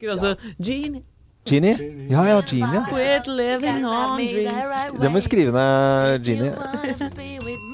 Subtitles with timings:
[0.00, 1.02] Husker altså Genie.
[1.44, 1.76] Genie?
[2.08, 2.80] Ja, ja, Genie.
[2.88, 4.94] Quit living on dreams.
[4.96, 6.54] Det må vi skrive ned, Genie.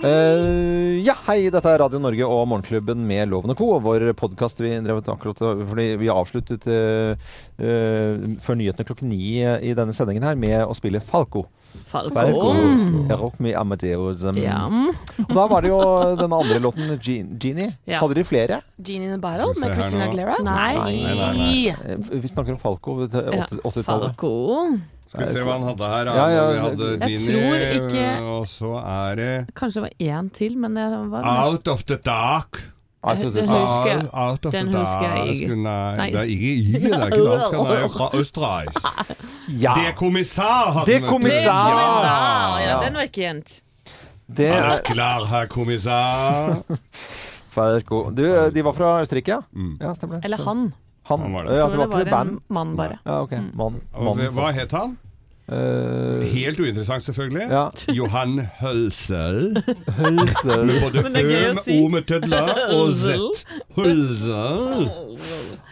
[0.03, 3.69] Uh, ja, hei, dette er Radio Norge og Morgenklubben med Loven og Co.
[3.77, 7.15] Og vår podkast vi drevet akkurat fordi vi avsluttet uh,
[7.63, 11.47] uh, før nyhetene klokken ni i denne sendingen her med å spille Falco.
[11.91, 12.53] Falco.
[13.23, 14.25] Rock me Amadeus.
[14.25, 14.65] um, Ja.
[15.19, 15.81] Og da var det jo
[16.17, 16.99] den andre låten,
[17.41, 17.77] Genie.
[17.87, 17.99] Ja.
[18.01, 18.61] Hadde de flere?
[18.83, 20.35] Genie in a se med Christina Aglera?
[20.35, 20.45] Aguilera?
[20.45, 20.75] Nei.
[20.75, 21.69] Nei, nei, nei.
[21.93, 24.17] Eh, Vi snakker om Falco 80 80-tallet.
[24.17, 24.79] Falco.
[25.09, 26.05] Skal vi se hva han hadde her.
[26.07, 30.57] Ja, ja, vi hadde Genie, ikke- og så er det Kanskje det var én til,
[30.59, 32.61] men det var Out of the Dark.
[33.07, 35.57] Altså, Den husker of Den husker jeg ikke.
[35.57, 36.07] Nei, Nei.
[36.11, 37.55] det er ikke i det er ikke dansk.
[37.57, 38.81] Han er jo fra Østerreich.
[39.65, 39.75] ja.
[39.79, 41.53] Det kommissar hadde Det kommissær!
[41.53, 42.11] kommissar!
[42.11, 42.81] Ah, ja, Ja.
[42.85, 43.61] den var ikke kjent.
[44.27, 46.57] Det Alles er klar, herr kommissær.
[47.57, 49.41] Du, de var fra Østerrike, ja?
[49.57, 49.79] Mm.
[49.81, 50.27] Ja, stemmer det.
[50.29, 50.67] Eller han.
[51.09, 51.55] Han, Han var det.
[51.57, 52.31] Ja, det var ikke det band?
[52.31, 52.99] en mann, bare.
[53.07, 53.33] Ja, ok.
[53.33, 53.47] Mm.
[53.57, 53.79] Mann.
[53.95, 54.99] Og mann hva het han?
[55.49, 57.47] Eh, Helt uinteressant, selvfølgelig.
[57.51, 57.69] ja.
[57.95, 59.63] Johan Hølsel.
[59.99, 60.67] Hølsel.
[60.67, 61.69] Med både Ø med.
[61.85, 63.45] O med tødler og Z.
[63.77, 64.91] Hølsel.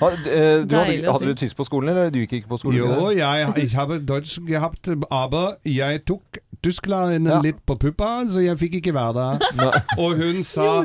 [0.01, 2.79] Ha- eh, Du hadde, hadde du tysk på skolen, eller du gikk ikke på skolen?
[2.79, 7.41] Jo, jeg, jeg habe Deutsch gehabt, aber jeg tok Tyskland Ja.
[7.43, 9.83] litt på puppa, så jeg fikk ikke være der.
[9.99, 10.85] Og hun sa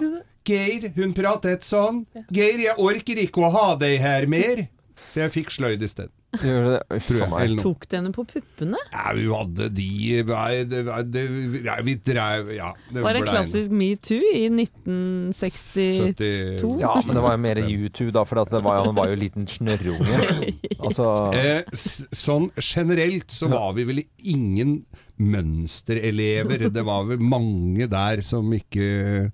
[0.50, 2.06] Geir, hun pratet sånn.
[2.34, 4.66] Geir, jeg orker ikke å ha deg her mer.
[4.98, 6.10] Så jeg fikk sløyd isteden.
[6.38, 6.80] Gjør det?
[6.94, 7.30] Uff Tror jeg.
[7.42, 7.64] Eller noe.
[7.64, 8.78] Tok du henne på puppene?
[8.94, 9.88] Ja, vi hadde de
[10.30, 10.82] nei, det,
[11.16, 11.24] det,
[11.66, 12.68] ja, Vi drev Ja.
[12.94, 15.88] Det Var det ble klassisk metoo i 1962?
[16.20, 19.10] 70 Ja, men det var jo mer YouTube, da, for at det var, han var
[19.10, 20.22] jo en liten snørrunge.
[20.80, 24.78] Altså Eh, s- sånn generelt så var vi vel ingen
[25.20, 26.70] mønsterelever.
[26.72, 29.32] Det var vel mange der som ikke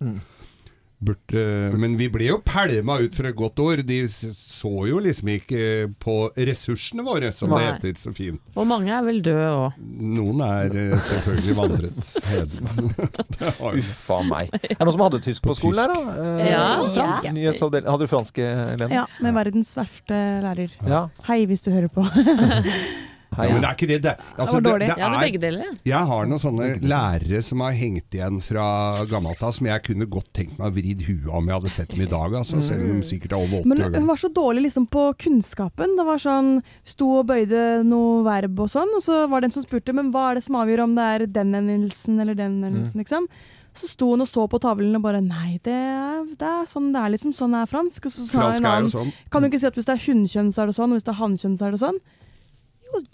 [1.05, 1.43] burde
[1.79, 3.81] Men vi ble jo pælma ut for et godt år.
[3.87, 5.61] De så jo liksom ikke
[6.01, 8.41] på ressursene våre, som det heter så fint.
[8.55, 9.79] Og mange er vel døde òg.
[10.15, 12.91] Noen er eh, selvfølgelig vandret heden.
[13.79, 14.51] Uff a meg.
[14.75, 16.15] Er det noen som hadde tysk på På skolen der da?
[16.25, 17.29] Eh, Ja, fransk.
[17.31, 17.55] Ja.
[17.91, 18.91] Hadde du fransk, Helene?
[19.01, 20.73] Ja, med verdens verste lærer.
[20.87, 21.05] Ja.
[21.29, 22.05] Hei, hvis du hører på.
[23.35, 23.47] Hei.
[23.49, 23.97] Ja, men det er ikke det.
[24.05, 24.87] det, altså, Det var dårlig.
[24.87, 25.71] det det er er begge deler.
[25.91, 28.67] Jeg har noen sånne lærere som har hengt igjen fra
[29.11, 31.89] gammelt av, som jeg kunne godt tenkt meg å vridd huet om jeg hadde sett
[31.91, 34.21] dem i dag, altså, selv om de sikkert er over 80 Men år hun var
[34.21, 35.97] så dårlig liksom på kunnskapen.
[35.99, 36.53] Det var sånn
[36.85, 40.11] Sto og bøyde noe verb og sånn, og så var det en som spurte Men
[40.13, 43.27] hva er det som avgjør om det er den endelsen eller den endelsen, liksom?
[43.75, 46.93] Så sto hun og så på tavlen og bare Nei, det er, det er sånn
[46.95, 47.33] det er, liksom.
[47.35, 48.07] Sånn er fransk.
[48.07, 49.09] Og så sa Fransk jo sånn.
[49.33, 51.07] Kan du ikke si at hvis det er hunnkjønn, så er det sånn, og hvis
[51.07, 51.99] det er hannkjønn, så er det sånn?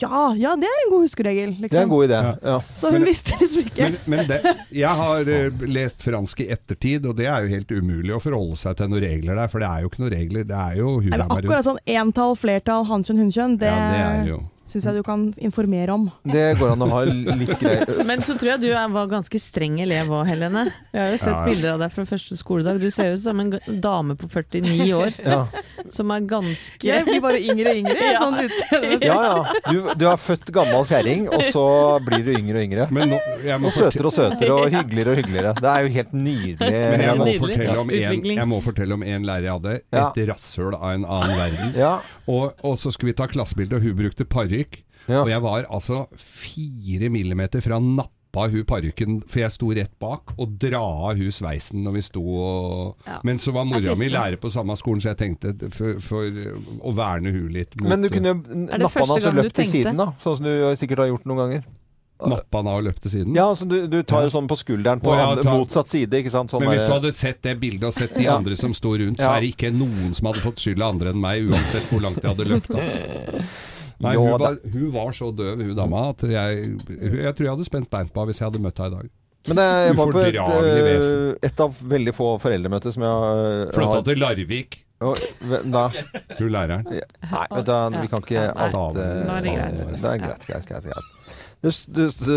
[0.02, 1.72] Ja, ja, det er en god huskeregel, liksom.
[1.74, 2.22] Det er en god idé.
[2.28, 2.34] Ja.
[2.52, 2.56] Ja.
[2.62, 3.90] Så hun Men- visste liksom ikke.
[3.90, 4.40] Men, men det,
[4.82, 8.58] jeg har uh, lest fransk i ettertid, og det er jo helt umulig å forholde
[8.62, 10.48] seg til noen regler der, for det er jo ikke noen regler.
[10.52, 14.34] Det er jo Nei, men akkurat sånn entall, flertall, hannkjønn, hunnkjønn, det, Ja, det er
[14.34, 16.06] jo syns jeg du kan informere om.
[16.24, 17.90] Det går an å ha litt greier.
[18.10, 20.66] Men så tror jeg du var ganske streng elev òg, Helene.
[20.94, 21.46] Jeg har jo sett Ja, ja.
[21.50, 22.80] bilder av deg fra første skoledag.
[22.82, 23.52] Du ser ut som en
[23.84, 25.42] dame på 49 år Ja,
[25.92, 28.20] som er ganske Jeg blir bare yngre og yngre, Ja.
[28.24, 28.98] sånn utseende.
[29.06, 29.20] ja.
[29.22, 29.72] ja.
[29.72, 31.66] Du, du er født gammel kjerring, og så
[32.06, 32.88] blir du yngre og yngre.
[32.96, 35.54] Men nå, jeg må Og søtere og søtere og hyggeligere og hyggeligere.
[35.62, 36.72] Det er jo helt nydelig.
[36.72, 37.42] Men jeg må, Nydelig.
[37.46, 39.76] fortelle om en, jeg må fortelle om en lærer jeg hadde.
[39.94, 40.08] Ja.
[40.16, 41.74] Et rasshøl av en annen verden.
[41.80, 41.94] Ja,
[42.32, 44.26] Og, og så skulle vi ta klassebilde, og hun brukte
[44.62, 44.82] parykk.
[45.08, 45.22] ja.
[45.24, 50.32] Og jeg var altså fire millimeter fra nappa hun parykken, for jeg sto rett bak,
[50.40, 53.18] og dra av hun sveisen når vi sto og Ja.
[53.28, 56.24] Men så var mora mi lærer på samme skolen, så jeg tenkte for, for
[56.80, 58.40] å verne hun litt mot Men du kunne jo
[58.78, 60.14] nappa den altså løpt til siden, da.
[60.24, 61.64] Sånn som du sikkert har gjort noen ganger.
[62.22, 63.36] nappa han av og løpt til siden.
[63.36, 64.30] Ja, altså du, du tar Ja.
[64.30, 66.52] sånn på skulderen på ja, andre, motsatt side, ikke sant?
[66.54, 68.36] Sånn Men hvis du hadde sett det bildet og sett de Ja.
[68.38, 71.20] andre som sto rundt, så er det ikke noen som hadde fått skylda andre enn
[71.20, 72.70] meg, uansett hvor langt de hadde løpt.
[72.70, 73.42] Da.
[74.02, 76.70] Nei, Jo, hun, var, hun var så døv, hun dama, at jeg,
[77.00, 79.12] jeg tror jeg hadde spent bein på henne hvis jeg hadde møtt henne i dag.
[79.50, 83.72] Men det, jeg var på et, eh, et av veldig få foreldremøter som jeg har
[83.74, 85.88] Flytta til Larvik, da,
[86.38, 86.86] Du læreren.
[86.86, 89.96] Nei, vet du, vi kan ikke alt eh, Nå er det greit.
[89.96, 90.92] Det er greit, greit, greit.
[90.92, 91.18] greit.
[91.62, 92.36] Du, du, du,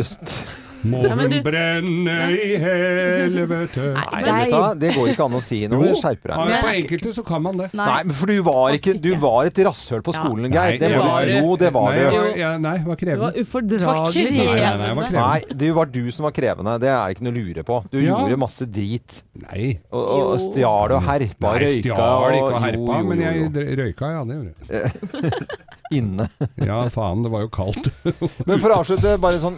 [0.85, 5.41] Må hun du- brenne i helvete nei, vet du, hva, det går ikke an å
[5.43, 5.95] si noe.
[5.97, 6.61] Skjerp ja, deg.
[6.65, 7.69] på enkelte så kan man det.
[7.75, 10.21] Nei, men for du var ikke Du var et rasshøl på Ja.
[10.21, 10.79] skolen, Geir.
[10.79, 12.05] Det må var- du Jo, det var nei, du.
[12.05, 13.33] var, nei, jeg var krevende.
[13.45, 14.29] ufordragelig.
[14.35, 15.11] Det var Nei, nei, nei, var.
[15.11, 16.79] Nei, det var du som var krevende.
[16.81, 17.81] Det er ikke noe å lure på.
[17.91, 18.17] Du Ja.
[18.21, 19.23] gjorde masse drit.
[19.51, 21.95] Nei, Og, og, stjal og herpa og nei røyka.
[21.95, 25.33] stjal ikke og herpa, jo, jo, men jo, jeg røyka, ja, det gjorde jeg.
[26.01, 26.29] inne.
[26.65, 27.89] Ja, faen, det var jo kaldt.
[28.49, 29.57] Men for å avslutte, bare sånn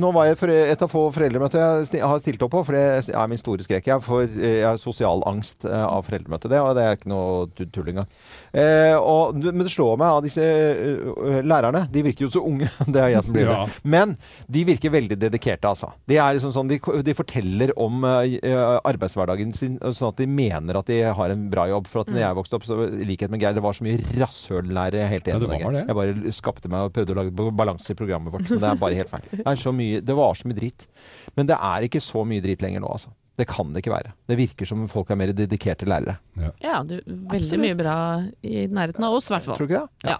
[0.00, 0.38] Nå var jeg
[0.72, 1.60] et av få foreldremøter
[1.94, 3.86] jeg har stilt opp på, for det er min store skrek.
[3.90, 4.02] Jeg,
[4.40, 7.90] jeg har sosial angst eh, av foreldremøte, det, og det er ikke noe tu- tull
[7.92, 8.08] engang.
[8.52, 11.84] Eh, og, men det slår meg av disse eh, lærerne.
[11.92, 12.68] De virker jo så unge.
[12.90, 13.58] Det er jeg som blir Ja.
[13.68, 13.78] det.
[13.90, 14.16] Men
[14.50, 15.92] de virker veldig dedikerte, altså.
[16.10, 18.50] De, er liksom sånn, de, de forteller om eh,
[18.90, 21.88] arbeidshverdagen sin, sånn at de mener at de har en bra jobb.
[21.90, 24.00] For at når jeg vokste opp, så i likhet med Geir, det var så mye
[24.20, 25.84] rasshøllære helt Ja, enig det var det.
[25.88, 28.48] Jeg bare skapte meg og prøvde å lage balanse i programmet vårt.
[28.50, 29.26] Men det er bare helt feil.
[29.32, 30.86] Det, er så mye, det var så mye dritt.
[31.38, 33.14] Men det er ikke så mye dritt lenger nå, altså.
[33.40, 34.12] Det kan det ikke være.
[34.28, 36.18] Det virker som folk er mer dedikerte lærere.
[36.60, 37.62] Ja, du, veldig Absolutt.
[37.64, 37.98] mye bra
[38.44, 39.56] i nærheten av oss, i hvert fall.
[39.56, 40.10] Tror du ikke det?
[40.10, 40.18] Ja.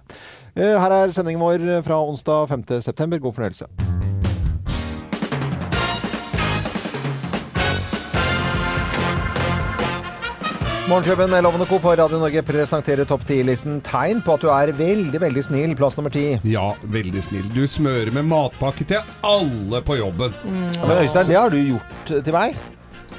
[0.56, 0.75] ja.
[0.87, 3.19] Her er sendingen vår fra onsdag 5.9.
[3.20, 4.00] God fornøyelse.
[10.90, 11.78] Morgenklubben med Lovende Co.
[11.78, 15.75] på Radio Norge presenterer topp 10-listen tegn på at du er veldig, veldig snill.
[15.78, 16.25] Plass nummer ti.
[16.50, 17.44] Ja, veldig snill.
[17.54, 20.34] Du smører med matpakke til alle på jobben.
[20.42, 22.56] Ja, Men Øystein, det har du gjort til meg.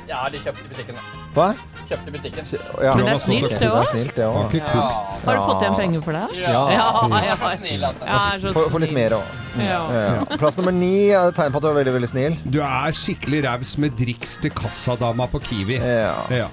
[0.10, 0.98] Ja, de kjøpte i butikken.
[1.00, 1.22] da.
[1.38, 1.46] Hva?
[1.88, 2.50] Kjøpte i butikken.
[2.84, 2.96] Ja.
[2.98, 3.88] Men det er snilt, det er òg.
[3.94, 6.26] snilt, det Har du fått igjen penger for det?
[6.42, 6.50] Ja.
[6.52, 9.00] Ja, Jeg ja, er så snill at ja, er så Få få litt snill.
[9.00, 9.38] mer òg.
[9.64, 10.26] Ja.
[10.42, 12.36] Plass nummer ni er et tegn på at du er veldig, veldig snill.
[12.52, 15.80] Du er skikkelig raus med driks til kassadama på Kiwi.
[15.80, 16.12] Ja.
[16.42, 16.50] Ja.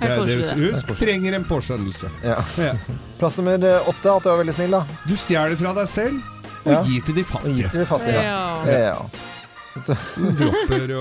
[0.00, 2.10] Det Ja, det, koselig, hun trenger en påskjønnelse.
[2.24, 2.36] Ja.
[2.58, 2.72] Ja.
[3.20, 4.84] Plass nummer eh, åtte, at du er veldig snill, da.
[5.06, 6.22] Du stjeler fra deg selv
[6.64, 6.82] og Ja.
[6.84, 7.56] gir til de fattige.
[7.56, 8.22] gi til de fattige.
[8.24, 8.96] Ja.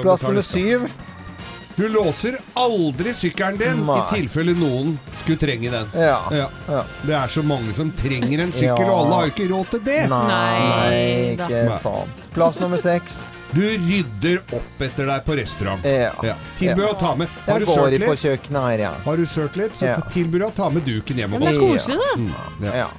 [0.01, 0.89] Plass nummer syv.
[1.79, 3.95] Du låser aldri sykkelen din Nei.
[4.01, 5.87] i tilfelle noen skulle trenge den.
[5.95, 6.17] Ja.
[6.35, 6.47] Ja.
[6.67, 6.81] Ja.
[7.07, 8.91] Det er så mange som trenger en sykkel, Ja.
[8.91, 10.09] og alle har jo ikke råd til det.
[10.09, 11.77] Nei Nei ikke Nei.
[11.79, 12.27] sant.
[12.35, 13.21] Plass nummer seks.
[13.51, 15.85] Du rydder opp etter deg på restaurant.
[15.85, 16.11] Ja.
[16.23, 16.35] Ja.
[16.59, 17.31] Tilbud å ta med.
[17.47, 18.91] Har Jeg du går sørt i på litt, kjøkkenet her, ja.
[19.05, 19.95] har du sølt litt så Ja.
[20.13, 22.11] tilbyr å ta med duken hjem det er koselig, da.
[22.15, 22.33] Mm,
[22.67, 22.73] ja.
[22.83, 22.89] ja.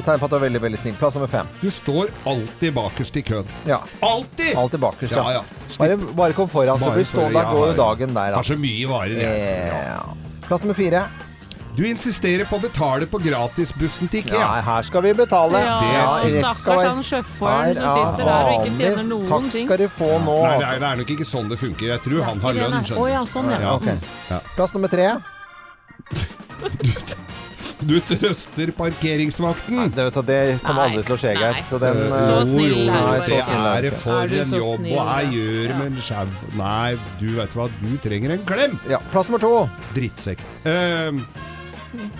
[0.00, 0.94] Tegn på at du er veldig, veldig snill.
[0.98, 1.46] Plass nummer fem.
[1.60, 3.46] Du står alltid bakerst i køen.
[3.68, 3.80] Ja.
[4.00, 4.54] Alltid!
[4.56, 5.42] Alltid bakerst, Ja, ja.
[5.42, 5.76] ja.
[5.78, 7.42] Bare, bare kom foran, så blir blir stående.
[7.42, 8.36] Da går jo dagen der, da.
[8.36, 9.20] har så mye varer.
[9.22, 10.00] Ja.
[10.48, 11.06] Plass nummer fire.
[11.76, 14.36] Du insisterer på å betale på gratisbussen til IKEA.
[14.42, 15.58] Ja, her skal vi betale.
[15.64, 18.72] Ja, Det rett skal stakkars være- han sjåføren Her som er sitter der og ikke
[18.72, 18.82] vanlig.
[18.82, 20.78] tjener noen Takk skal de få nå, Nei, det er, altså.
[20.78, 21.86] det er nok ikke sånn det funker.
[21.94, 22.72] Jeg tror han har lønn.
[22.72, 23.30] skjønner Å skjønner ja, du.
[23.32, 23.60] sånn, ja.
[23.60, 23.72] Ja.
[23.74, 23.96] okay.
[24.30, 24.40] Ja.
[24.56, 25.08] Plass nummer tre.
[27.82, 29.90] Du trøster parkeringsvakten.
[29.90, 31.56] Det, det kommer aldri til å skje, Geir.
[31.56, 31.62] Nei.
[31.66, 33.18] Så den eh, Så jo, snill jo, er du Nei, bare.
[33.18, 35.76] det snill er du for en jobb, og jeg gjør Ja.
[35.80, 36.26] med en sjau
[36.60, 38.78] Nei, du vet hva, du trenger en klem!
[38.88, 39.68] Ja, plass nummer to.
[39.96, 40.38] Drittsekk.
[40.64, 41.26] Ehm,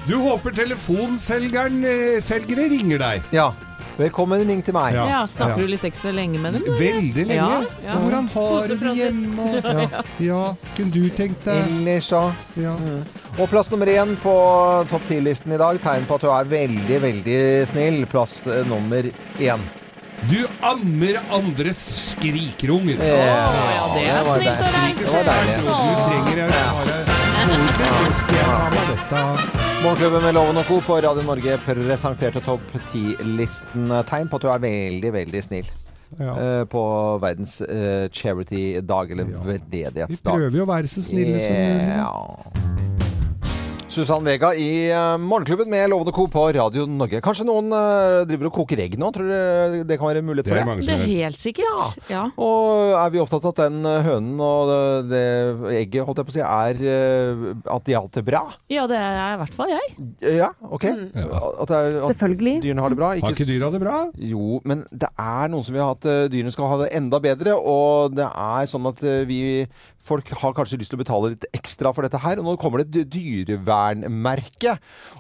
[0.07, 3.29] du håper telefonselgeren eh, selgere ringer deg.
[3.35, 3.51] Ja.
[3.99, 4.95] Velkommen ring til meg.
[4.97, 5.03] Ja.
[5.09, 5.67] Ja, snakker Ja.
[5.67, 6.63] du litt ekstra lenge med dem?
[6.65, 6.79] eller?
[6.81, 7.35] Veldig lenge.
[7.37, 7.97] Ja, ja.
[8.01, 9.49] Hvordan har du det hjemme?
[9.63, 10.03] Ja.
[10.19, 12.23] ja, kunne du tenkt deg Ellers så
[12.57, 12.73] ja.
[13.39, 14.33] Og plass nummer én på
[14.91, 15.79] topp ti-listen i dag.
[15.85, 18.03] Tegn på at du er veldig, veldig snill.
[18.09, 19.09] Plass eh, nummer
[19.39, 19.69] én.
[20.31, 21.81] Du ammer andres
[22.13, 23.01] skrikerunger.
[23.03, 25.03] Ja, ja, det er var snilt å reise.
[25.03, 25.59] Det var deilig.
[25.67, 27.22] Du trenger en
[29.83, 30.77] Morgenklubben med Loven og Co.
[30.87, 33.91] på Radio Norge presenterte topp ti-listen.
[34.07, 35.71] Tegn på at du er veldig, veldig snill.
[36.19, 36.35] Ja.
[36.37, 36.83] eh, på
[37.23, 40.07] verdens uh, charity-dag, eller Ja.
[40.13, 42.92] Vi prøver jo å være så snille som mulig.
[43.93, 46.25] Susann Vega i eh, Morgenklubben med Lovende Co.
[46.33, 47.19] på Radio Norge.
[47.21, 49.11] Kanskje noen eh, driver og koker egg nå?
[49.13, 50.69] Tror du det kan være mulighet Det for er det?
[50.71, 51.99] mange Det er helt sikkert.
[52.09, 52.23] Ja.
[52.41, 54.81] Og er vi opptatt av at den eh, hønen og det,
[55.11, 57.45] det egget, holdt jeg på å si, er eh,
[57.77, 58.43] At de har det bra?
[58.73, 59.93] ja, det er i hvert fall jeg.
[60.25, 60.89] Eh, Ja, OK?
[60.89, 61.27] Ja.
[61.53, 62.57] At, det er, at Selvfølgelig.
[62.65, 63.11] dyrene har det bra?
[63.13, 63.99] Har Ikke ikke dyra det bra?
[64.33, 67.21] Jo, men det er noen som vil ha at eh, dyrene skal ha det enda
[67.21, 67.59] bedre.
[67.61, 69.43] Og det er sånn at eh, vi
[70.03, 72.41] Folk har kanskje lyst til å betale litt ekstra for dette her.
[72.41, 74.77] Og nå kommer det et dyrevernmerke.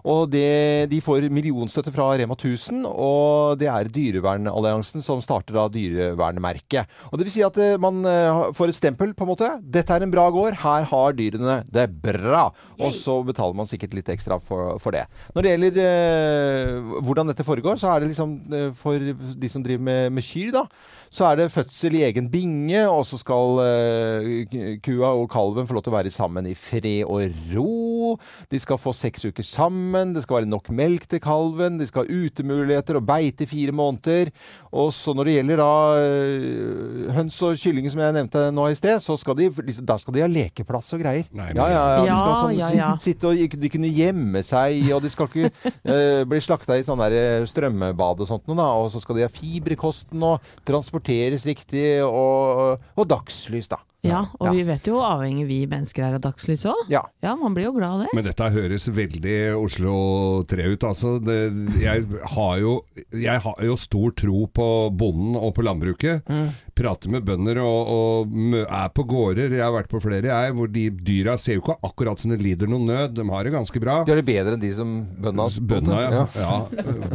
[0.08, 2.82] Og det, de får millionstøtte fra Rema 1000.
[2.90, 6.90] Og det er Dyrevernalliansen som starter da Dyrevernmerket.
[7.10, 9.50] Og det vil si at eh, man eh, får et stempel, på en måte.
[9.62, 10.58] Dette er en bra gård.
[10.62, 12.48] Her har dyrene det bra.
[12.82, 15.04] Og så betaler man sikkert litt ekstra for, for det.
[15.36, 19.64] Når det gjelder eh, hvordan dette foregår, så er det liksom eh, for de som
[19.64, 20.66] driver med, med kyr, da.
[21.12, 25.76] Så er det fødsel i egen binge, og så skal uh, kua og kalven få
[25.76, 28.14] lov til å være sammen i fred og ro.
[28.48, 32.06] De skal få seks uker sammen, det skal være nok melk til kalven, de skal
[32.06, 34.30] ha utemuligheter og beite i fire måneder.
[34.72, 38.80] Og så når det gjelder da uh, høns og kylling, som jeg nevnte nå i
[38.80, 41.28] sted, så skal de, liksom, da skal de ha lekeplass og greier.
[41.36, 42.08] Nei, ja, ja, ja.
[42.08, 42.90] De skal sånn, ja, ja.
[43.04, 47.04] sitte og de kunne gjemme seg, og de skal ikke uh, bli slakta i sånn
[47.04, 48.72] der strømmebad og sånt noe, da.
[48.80, 53.80] Og så skal de ha fiberkosten og kosten og transporteres riktig, og, og dagslys, da.
[54.02, 54.52] Ja, og Ja.
[54.56, 56.88] vi vet jo hvor avhengig vi mennesker er av dagslys òg.
[56.90, 57.04] Ja.
[57.22, 58.08] Ja, man blir jo glad av det.
[58.16, 60.82] Men dette høres veldig Oslo 3 ut.
[60.88, 61.36] Altså, det,
[61.78, 62.72] jeg, har jo,
[63.14, 66.26] jeg har jo stor tro på bonden og på landbruket.
[66.74, 69.52] Prater med bønder og, og er på gårder.
[69.54, 72.40] Jeg har vært på flere, jeg, hvor de dyra ser jo ikke akkurat som de
[72.42, 73.14] lider noen nød.
[73.20, 74.00] De har det ganske bra.
[74.08, 76.26] De har det bedre enn de som bøndene Bøndene, ja.
[76.42, 76.58] ja.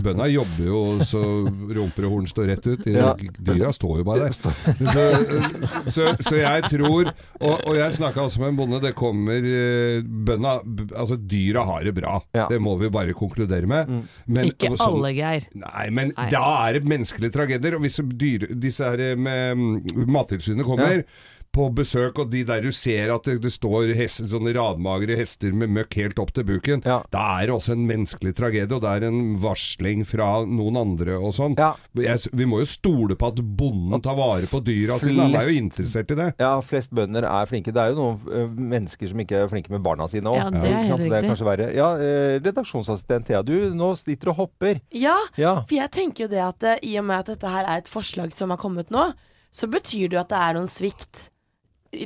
[0.08, 1.20] Bønda jobber jo så
[1.52, 2.86] rumper og horn står rett ut.
[2.88, 3.12] De, Ja.
[3.44, 4.32] Dyra står jo bare der.
[4.38, 8.82] Så, så, så jeg tror Og, og jeg snakka også med en bonde.
[8.84, 9.48] Det kommer
[10.04, 12.18] bønna bønda Altså, dyra har det bra.
[12.36, 12.46] Ja.
[12.48, 12.52] Mm.
[12.54, 13.94] Det må vi bare konkludere med.
[14.26, 15.48] Men, Ikke sånn- alle, Geir.
[15.54, 16.30] Nei, men Nei.
[16.34, 17.76] da er det menneskelige tragedier.
[17.76, 21.04] Og hvis dyr, disse her med mm, Mattilsynet kommer
[21.58, 25.52] på besøk, og de der du ser at det, det står hest, sånne radmagre hester
[25.58, 27.00] med møkk helt opp til buken, Ja.
[27.12, 31.18] da er det også en menneskelig tragedie, og det er en varsling fra noen andre
[31.18, 31.58] og sånn.
[31.58, 31.74] Ja.
[31.98, 35.26] Vi må jo stole på at bonden tar vare på dyra sine.
[35.28, 36.30] Han er jo interessert i det.
[36.40, 37.74] Ja, flest bønder er flinke.
[37.74, 40.38] Det er jo noen mennesker som ikke er flinke med barna sine òg.
[40.38, 40.98] Ja, det er ja.
[40.98, 41.70] Det er kanskje verre.
[41.74, 44.80] Ja, eh, redaksjonsassistent Thea, du nå sitter og hopper.
[44.92, 45.56] Ja, Ja.
[45.64, 47.88] for jeg tenker jo det at eh, i og med at dette her er et
[47.90, 49.14] forslag som har kommet nå,
[49.52, 51.30] så betyr det jo at det er noen svikt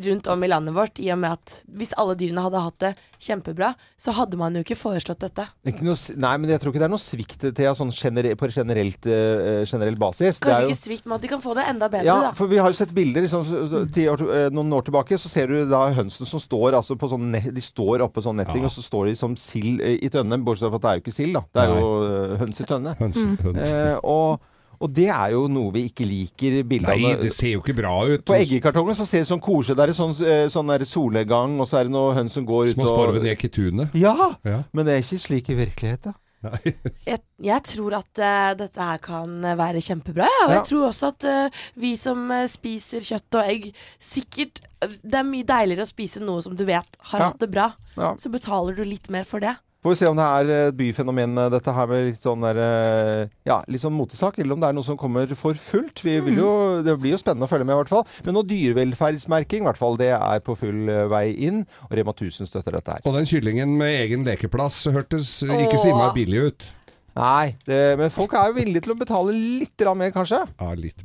[0.05, 2.91] rundt om i landet vårt, i og med at hvis alle dyrene hadde hatt det
[3.21, 5.45] kjempebra, så hadde man jo ikke foreslått dette.
[5.67, 8.50] Ikke noe, nei, men jeg tror ikke det er noe svikt, Thea, sånn genere, på
[8.50, 10.39] generelt, uh, generell basis.
[10.41, 12.19] Det er Kanskje jo- ikke svikt, men at de kan få det enda bedre, Ja,
[12.21, 12.31] da.
[12.33, 15.17] for vi har jo sett bilder liksom, år, eh, noen år tilbake.
[15.21, 18.38] Så ser du da hønsene som står altså, på sånn net, De står oppe sånn
[18.38, 18.65] netting, Ja.
[18.65, 20.41] og så står de som sild i tønne.
[20.43, 21.43] Bortsett fra at det er jo ikke sild, da.
[21.53, 22.95] Det er jo høns i tønne.
[22.98, 23.71] Høns, høns.
[23.71, 24.39] Uh, og,
[24.81, 27.93] og det er jo noe vi ikke liker bildene Nei, det ser jo ikke bra
[28.09, 28.25] ut.
[28.27, 31.69] På eggekartongen så ser det sånn koselig Det er sånn, eh, sånn der solnedgang, og
[31.69, 33.95] så er det noen høns som går ut Små sporven gikk i tunet.
[33.97, 34.15] Ja!
[34.47, 34.63] Ja.
[34.73, 36.17] Men det er ikke slik i virkeligheten.
[36.41, 36.73] Nei.
[37.05, 40.39] Jeg, jeg tror at uh, dette her kan være kjempebra, ja.
[40.47, 40.55] og Ja.
[40.55, 43.67] jeg tror også at uh, vi som uh, spiser kjøtt og egg,
[44.01, 47.27] sikkert Det er mye deiligere å spise noe som du vet har Ja.
[47.29, 47.67] hatt det bra.
[47.93, 48.15] Ja.
[48.17, 49.53] Så betaler du litt mer for det.
[49.81, 52.57] Får vi se om det er et byfenomen, eh, dette her med litt sånn der,
[52.61, 56.03] eh, ja, litt sånn motesak, eller om det er noe som kommer for fullt.
[56.05, 58.05] Vi vil jo, det blir jo spennende å følge med, i hvert fall.
[58.23, 61.65] Men noe dyrevelferdsmerking, i hvert fall, det er på full eh, vei inn.
[61.89, 63.01] Og Rema 1000 støtter dette her.
[63.09, 65.81] Og den kyllingen med egen lekeplass hørtes ikke Åh.
[65.81, 66.69] si billig ut.
[67.17, 70.45] Nei, det, men folk er jo villige til å betale litt mer, kanskje.
[70.61, 71.01] Ja, litt.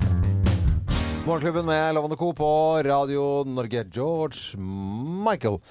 [1.25, 2.35] Morgenklubben med Lovende Co.
[2.37, 2.53] på
[2.85, 3.89] Radio Norge.
[3.89, 5.63] George Michael.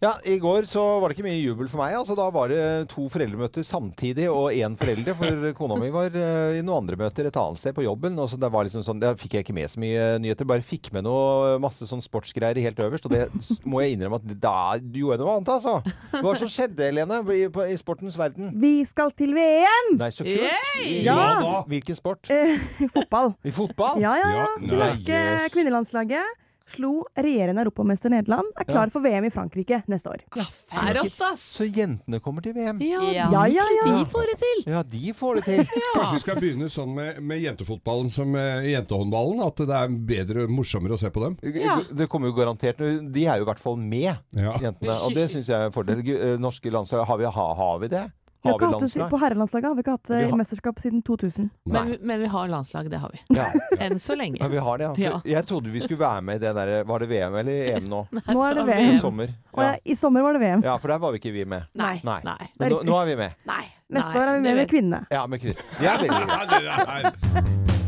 [0.00, 1.92] Ja, I går så var det ikke mye jubel for meg.
[1.98, 5.12] altså Da var det to foreldremøter samtidig og én foreldre.
[5.18, 8.16] For kona mi var uh, i noen andre møter et annet sted på jobben.
[8.16, 10.48] og så det var liksom sånn, Da fikk jeg ikke med så mye nyheter.
[10.48, 13.10] Bare fikk med noe masse sånn sportsgreier helt øverst.
[13.10, 13.28] Og det
[13.68, 15.76] må jeg innrømme at da gjorde jeg noe annet, altså.
[16.16, 18.54] Hva som skjedde, Helene, i, på, i sportens verden?
[18.56, 19.94] Vi skal til VM!
[20.00, 20.48] Nei, så kult.
[20.48, 21.00] Yay!
[21.04, 21.20] Ja.
[21.44, 21.64] da.
[21.68, 22.32] Hvilken sport?
[22.32, 22.56] Uh,
[22.96, 23.34] fotball.
[23.44, 24.00] I fotball?
[24.00, 24.52] Ja, ja, ja.
[24.64, 25.52] Det norske yes.
[25.52, 26.38] kvinnelandslaget
[26.70, 28.50] slo regjerende europamester Nederland.
[28.60, 30.22] Er klar for VM i Frankrike neste år.
[30.36, 31.42] Ja, fair ass!
[31.58, 32.80] Så jentene kommer til VM.
[32.84, 33.46] Ja, Ja.
[33.50, 33.66] Ja.
[33.86, 34.62] De får det til!
[34.72, 35.64] Ja, de får det til.
[35.96, 39.42] Kanskje vi skal begynne sånn med, med jentefotballen som med jentehåndballen?
[39.46, 41.36] At det er bedre og morsommere å se på dem?
[41.60, 41.80] Ja.
[41.90, 44.56] Det kommer jo garantert De er jo i hvert fall med, Ja.
[44.62, 44.96] jentene.
[45.06, 46.00] Og det syns jeg er en fordel.
[46.06, 48.04] Eh, Norske landslag, har vi, ha, har vi det?
[48.42, 50.36] Vi har Har vi ikke hatt på herrelandslaget har vi ikke hatt Vi har- i
[50.40, 51.50] mesterskap siden 2000.
[51.66, 51.82] Nei.
[51.90, 53.20] Men, men vi har landslag, det har vi.
[53.36, 53.50] Ja.
[53.84, 54.38] Enn så lenge.
[54.40, 55.10] Men vi har det, ja.
[55.10, 55.20] Ja.
[55.24, 58.00] Jeg trodde vi skulle være med i det derre Var det VM eller EM nå?
[58.30, 58.94] Nå er det I VM.
[59.02, 59.34] sommer.
[59.56, 59.62] Ja.
[59.72, 60.62] ja, i sommer var det VM.
[60.64, 61.68] ja, for der var vi ikke vi med.
[61.74, 62.00] Nei.
[62.04, 62.20] Nei.
[62.24, 62.48] Nei.
[62.58, 63.36] Men nå, nå er vi med.
[63.46, 63.64] Nei.
[63.90, 65.04] Neste Nei, år er vi med med kvinnene.
[65.10, 65.62] Ja, med kvinner.
[65.80, 67.79] Det er veldig bra.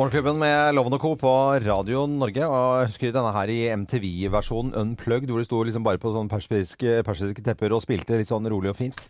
[0.00, 1.10] Morgenklubben med Loven og Co.
[1.20, 1.30] på
[1.60, 2.46] Radio Norge.
[2.48, 6.32] Og jeg husker denne her i MTV-versjonen Unplugged, hvor de sto liksom bare på sånne
[6.32, 9.02] persiske, persiske tepper og spilte litt sånn rolig og fint.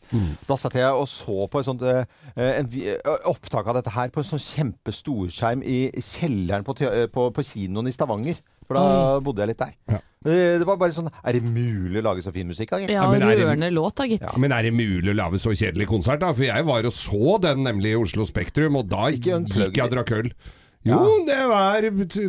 [0.48, 2.02] Da satt jeg og så på et sånt eh,
[2.34, 6.74] en, eh, opptak av dette her på en sånn kjempestorskjerm i kjelleren på,
[7.14, 8.42] på, på kinoen i Stavanger.
[8.66, 9.78] For da bodde jeg litt der.
[9.94, 10.04] Ja.
[10.26, 12.98] Det, var bare sånn Er det mulig å lage så fin musikk, da, gitt?
[12.98, 14.26] Ja, men er rørende låt da, gitt.
[14.26, 14.34] Ja.
[14.42, 16.34] Men er det mulig å lage så kjedelig konsert, da?
[16.34, 19.94] For jeg var og så den nemlig i Oslo Spektrum, og da gikk jeg og
[19.94, 20.34] drakk øl.
[20.88, 20.96] Jo,
[21.28, 21.84] det var,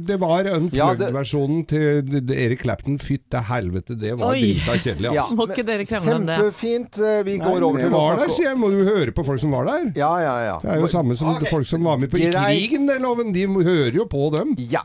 [0.07, 2.97] det var unplugged-versjonen til Erik Clapton.
[2.99, 5.37] Fytte helvete, det var drita kjedelig, Ja, altså.
[5.39, 6.35] Må ikke dere krangle om det?
[6.41, 6.99] Kjempefint.
[6.99, 8.83] Eh, Vi Nei, går over jeg til å var der, snakke så jeg må jo
[8.89, 9.87] høre på folk som var der.
[9.95, 10.57] Ja, ja, ja.
[10.65, 13.31] Det er jo samme som folk som var med på I krigen, den Loven.
[13.31, 14.51] De hører jo på dem.
[14.67, 14.83] Ja.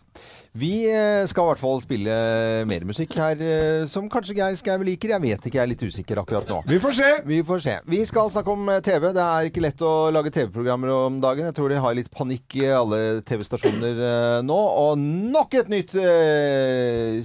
[0.56, 2.12] Vi eh, skal i hvert fall spille
[2.68, 5.12] mer musikk her, eh, som kanskje Geir Skau liker.
[5.12, 6.62] Jeg vet ikke, jeg er litt usikker akkurat nå.
[6.70, 7.10] Vi får se.
[7.28, 7.74] Vi får se.
[7.84, 9.10] Vi skal snakke om eh, TV.
[9.12, 11.44] Det er ikke lett å lage TV-programmer om dagen.
[11.50, 14.00] Jeg tror de har litt panikk i alle TV-stasjoner
[14.46, 14.60] nå.
[14.86, 17.20] Og nok et nytt eh,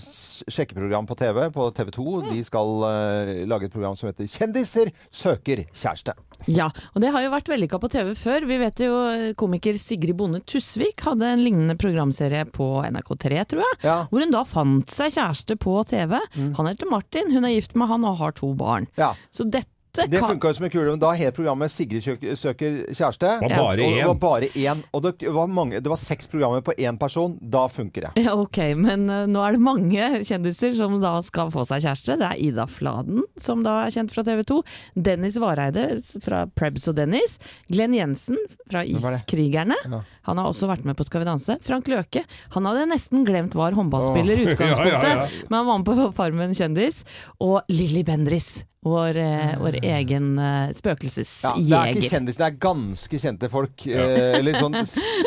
[0.52, 2.08] sjekkeprogram på TV, på TV2.
[2.34, 6.18] De skal eh, lage et program som heter Kjendiser søker kjæreste.
[6.50, 8.48] Ja, og det har jo vært vellykka på TV før.
[8.50, 8.96] Vi vet jo
[9.40, 13.82] komiker Sigrid Bonde Tusvik hadde en lignende programserie på NRK tre, tror jeg.
[13.88, 13.98] Ja.
[14.12, 16.18] Hvor hun da fant seg kjæreste på TV.
[16.36, 16.54] Mm.
[16.58, 18.90] Han heter Martin, hun er gift med han og har to barn.
[18.98, 19.14] ja.
[19.32, 19.68] Så dette
[20.08, 20.90] Det funka jo som en kule.
[20.94, 22.00] men Da het programmet 'Sigrid
[22.40, 23.42] søker, kjæreste'.
[23.42, 24.84] Var bare Og det var bare én.
[24.94, 27.38] Og det var, mange, det var seks programmer på én person.
[27.42, 28.24] Da funker det.
[28.24, 32.18] Ja, ok, men eh, nå er det mange kjendiser som da skal få seg kjæreste.
[32.18, 34.62] Det er Ida Fladen, som da er kjent fra TV 2.
[34.96, 37.38] Dennis Vareide fra Prebz og Dennis.
[37.70, 38.38] Glenn Jensen
[38.72, 38.86] fra?
[38.88, 39.76] Iskrigerne.
[39.84, 40.02] Ja.
[40.30, 41.58] Han har også vært med på Skal vi danse.
[41.66, 42.26] Frank Løke.
[42.56, 45.46] Han hadde nesten glemt var håndballspiller i utgangspunktet, Ja, ja, ja.
[45.50, 47.04] men han var med på Farmen kjendis.
[47.42, 48.62] Og Lilly Bendris.
[48.82, 53.50] Vår, eh, vår egen eh, Ja, det er ikke kjendis, kjendiser, det er ganske kjente
[53.54, 53.84] folk.
[53.86, 54.80] Eh, eller sånn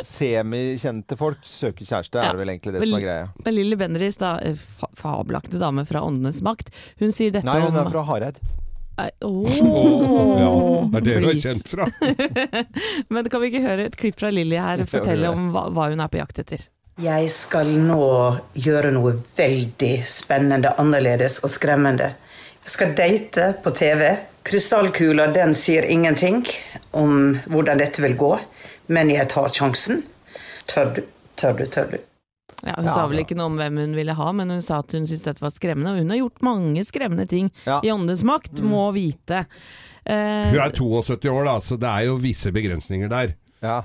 [0.02, 2.32] semikjente folk søker kjæreste, Ja.
[2.32, 3.28] er det vel egentlig det som er greia.
[3.44, 4.58] Men Lilly Bendriss, da, eh,
[4.98, 8.42] fabelaktig dame fra Åndenes makt, hun sier dette Nei, hun om er fra Hareid.
[8.96, 9.08] Åh,
[9.62, 10.40] åh.
[10.40, 11.88] ja, det er det du er kjent fra.
[13.14, 16.04] Men kan vi ikke høre et klipp fra Lilly her fortelle om hva, hva hun
[16.04, 16.68] er på jakt etter?
[17.02, 18.04] Jeg skal nå
[18.54, 22.12] gjøre noe veldig spennende, annerledes og skremmende.
[22.62, 24.06] Jeg skal date på TV.
[24.46, 26.44] Krystallkula den sier ingenting
[26.94, 28.32] om hvordan dette vil gå,
[28.94, 30.04] men jeg tar sjansen.
[30.70, 31.02] Tør du?
[31.34, 31.66] Tør du?
[31.66, 31.98] Tør du?
[32.64, 34.78] Ja, hun Ja, sa vel ikke noe om hvem hun ville ha, men hun sa
[34.80, 35.92] at hun syntes dette var skremmende.
[35.92, 37.80] Og hun har gjort mange skremmende ting Ja.
[37.84, 39.44] i Åndenes makt, må vite.
[40.08, 43.34] Uh, Hun er 72 år, da, så det er jo visse begrensninger der.
[43.64, 43.80] Ja.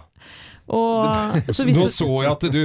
[0.70, 1.06] og,
[1.56, 2.60] så Nå så jeg at du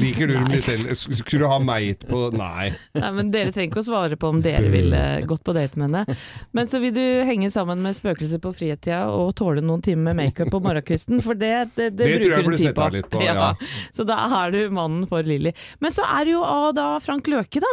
[0.00, 0.90] Liker du dem litt selv?
[0.98, 2.72] Skulle du ha meg på Nei.
[2.98, 5.88] nei, men dere trenger ikke å svare på om dere ville gått på date med
[5.88, 6.18] henne.
[6.56, 10.18] Men så vil du henge sammen med spøkelser på fritida og tåle noen timer med
[10.20, 13.16] makeup på morgenkvisten, for det, det, det, Det bruker hun burde tid på.
[13.16, 13.52] på, ja.
[13.96, 15.54] Så da er du mannen for Lilly.
[15.80, 16.44] Men så er det jo
[16.76, 17.72] da Frank Løke, da.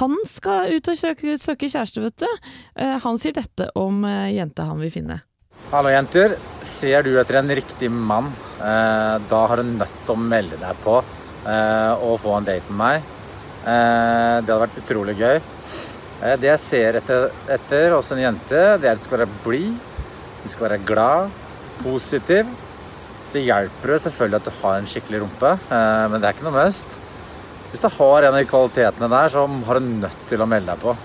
[0.00, 2.30] Han skal ut og søke, søke kjæreste, vet du.
[2.78, 5.20] Eh, han sier dette om Jente jenta han vil finne.
[5.70, 6.32] Hallo, jenter.
[6.66, 10.80] Ser du etter en riktig mann, eh, da har du nødt til å melde deg
[10.82, 13.06] på eh, og få en date med meg.
[13.62, 15.38] Eh, det hadde vært utrolig gøy.
[16.42, 19.78] Det jeg ser etter, etter hos en jente, det er at du skal være blid,
[20.42, 21.40] du skal være glad,
[21.84, 22.50] positiv.
[23.30, 26.64] Så hjelper det selvfølgelig at du har en skikkelig rumpe, men det er ikke noe
[26.64, 26.98] mest.
[27.70, 30.74] Hvis du har en av de kvalitetene der, så har du nødt til å melde
[30.74, 30.96] deg på.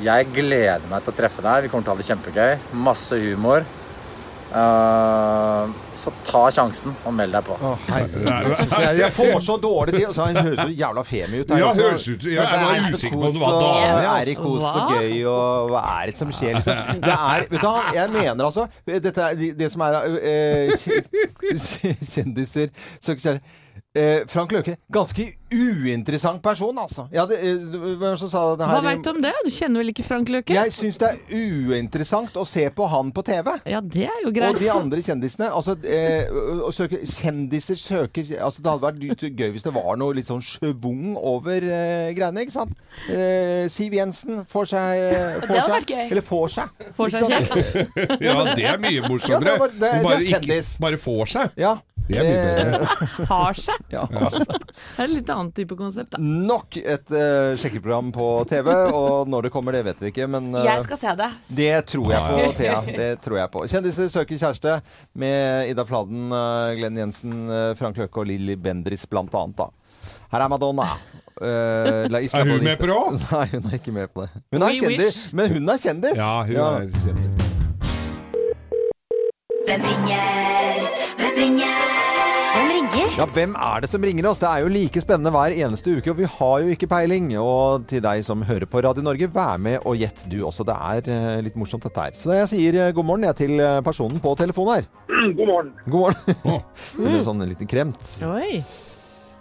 [0.00, 1.66] Jeg gleder meg til å treffe deg.
[1.66, 2.56] Vi kommer til å ha det kjempegøy.
[2.88, 3.66] Masse humor.
[4.50, 5.68] Uh,
[6.00, 7.54] så ta sjansen og meld deg på.
[7.60, 8.24] Å, herregud.
[8.24, 10.06] Jeg, jeg, jeg får så dårlig tid.
[10.08, 11.52] Og så høres så jævla femi ut.
[11.52, 13.52] her Ja, høres ut- ja, jeg Det var er usikker på kos om det var
[13.60, 16.82] Det er ikke kos og gøy, og hva er det som skjer, liksom?
[17.04, 20.72] Det er, vet du hva, jeg mener altså Dette er det, det som er eh,
[22.14, 23.58] Kjendiser søker kjærlighet.
[23.98, 27.08] Eh, Frank Løke, ganske uinteressant person, altså.
[27.10, 27.56] Ja, det, eh,
[27.98, 28.76] hvem det som sa det her?
[28.76, 29.32] Hva veit du om det?
[29.42, 30.54] Du kjenner vel ikke Frank Løke?
[30.54, 33.50] Jeg syns det er uinteressant å se på han på TV.
[33.66, 34.54] Ja, det er jo greit.
[34.54, 35.48] Og de andre kjendisene.
[35.50, 40.14] Altså, eh, å søke, kjendiser søker altså, Det hadde vært gøy hvis det var noe
[40.14, 42.78] litt sånn schwung over eh, greiene, ikke sant?
[43.10, 45.02] Eh, Siv Jensen får seg
[45.42, 46.06] får Det hadde vært gøy.
[46.12, 46.86] Eller får seg.
[46.94, 47.90] Får seg sant?
[48.22, 49.42] Ja, det er mye Ja, morsommere.
[49.42, 51.50] det er bare- det er- bare, det er ikke, bare får seg.
[51.58, 51.74] Ja.
[52.10, 53.08] Det er mye bedre.
[53.30, 53.84] Har seg.
[53.94, 54.04] ja.
[54.10, 56.20] Det er et litt annet type konsept, da.
[56.20, 60.50] Nok et uh, sjekkeprogram på TV, og når det kommer, det vet vi ikke, men
[60.56, 61.30] uh, Jeg skal se det.
[61.60, 62.80] Det tror jeg på, Thea.
[62.88, 63.64] Det tror jeg på.
[63.70, 64.78] Kjendiser søker kjæreste
[65.22, 67.36] med Ida Fladen, uh, Glenn Jensen,
[67.78, 69.60] Frank Løkke og Lilly Bendris blant annet.
[69.60, 69.70] Da.
[70.32, 70.90] Her er Madonna.
[71.40, 73.16] Uh, La Er hun med på det òg?
[73.30, 74.42] Nei, hun er ikke med på det.
[74.52, 76.18] Hun er kjendis, men hun er kjendis.
[76.20, 77.48] Ja, hun er kjendis.
[79.66, 80.86] Hvem ringer?
[81.16, 81.99] Hvem ringer?
[82.90, 83.12] Ringer?
[83.18, 84.40] Ja, Hvem er det som ringer oss?
[84.42, 87.28] Det er jo like spennende hver eneste uke, og vi har jo ikke peiling.
[87.38, 90.66] Og til deg som hører på Radio Norge, vær med og gjett du også.
[90.66, 92.16] Det er eh, litt morsomt dette her.
[92.18, 94.90] Så da jeg sier eh, god morgen jeg til eh, personen på telefonen her.
[95.38, 95.70] God morgen.
[95.86, 96.66] God morgen.
[97.04, 98.10] Eller sånn litt kremt.
[98.26, 98.60] Oi.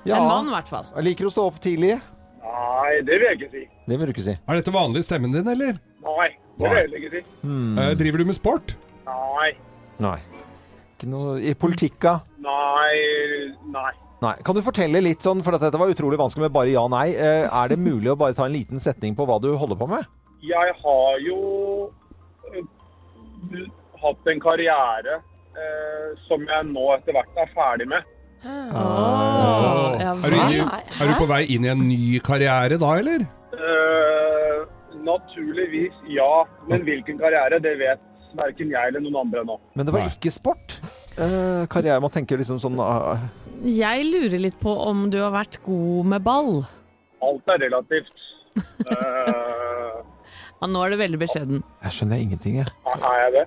[0.05, 0.19] Ja.
[0.19, 0.87] En mann, i hvert fall.
[1.09, 1.97] Liker å stå opp tidlig.
[2.45, 3.65] Nei, det vil jeg ikke si.
[3.89, 4.37] Det vil du ikke si.
[4.45, 5.81] Er dette vanlig stemmen din, eller?
[6.05, 6.29] Nei,
[6.61, 7.25] det vil jeg ikke si.
[7.49, 8.77] Eh, driver du med sport?
[9.09, 9.53] Nei,
[9.99, 10.17] Nei.
[10.99, 12.19] Ikke noe i politikka?
[12.43, 13.91] Nei, nei.
[14.19, 14.33] Nei.
[14.43, 17.07] Kan du fortelle litt sånn, for dette var utrolig vanskelig med bare ja-nei.
[17.15, 19.87] Eh, er det mulig å bare ta en liten setning på hva du holder på
[19.87, 20.07] med?
[20.43, 21.37] Jeg har jo
[22.51, 23.63] eh,
[24.03, 25.19] hatt en karriere
[25.55, 28.15] eh, som jeg nå etter hvert er ferdig med.
[28.43, 30.77] Åh, ja, Er du, hva?
[31.03, 33.25] er du på vei inn i en ny karriere da, eller?
[33.55, 34.61] Eh,
[35.07, 36.29] naturligvis ja,
[36.69, 38.03] men hvilken karriere, det vet
[38.37, 39.57] verken jeg eller noen andre nå.
[39.75, 40.77] Men det var ikke sport.
[41.19, 43.17] Eh, karriere, man tenker liksom sånn ah,
[43.65, 46.61] Jeg lurer litt på om du har vært god med ball.
[47.25, 48.13] Alt er relativt.
[48.59, 49.99] uh,
[50.59, 51.61] Ja, nå er du veldig beskjeden.
[51.85, 52.71] Jeg skjønner ingenting, jeg.
[52.95, 53.45] er jeg det?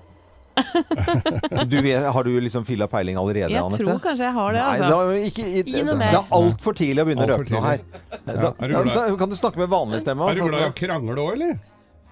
[1.71, 3.81] Du vet, har du liksom filla peiling allerede, Jeg Anette?
[3.85, 4.61] tror kanskje jeg har det.
[4.61, 4.89] Nei, Altså.
[4.89, 6.17] da, ikke, i, Gi noe det mer.
[6.19, 7.83] er altfor tidlig å begynne å røpe noe her.
[8.13, 8.89] Da, Ja, er du glad?
[8.93, 10.29] da, kan du snakke med vanlig stemme?
[10.29, 11.55] Er du glad i å krangle òg, eller?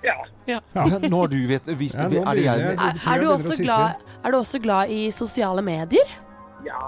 [0.03, 0.17] Ja.
[0.49, 0.59] Ja,
[1.09, 2.73] Når du vet hvis Ja, Er det jeg?
[2.73, 6.17] Er, er, du også glad, er du også glad i sosiale medier?
[6.65, 6.79] ja,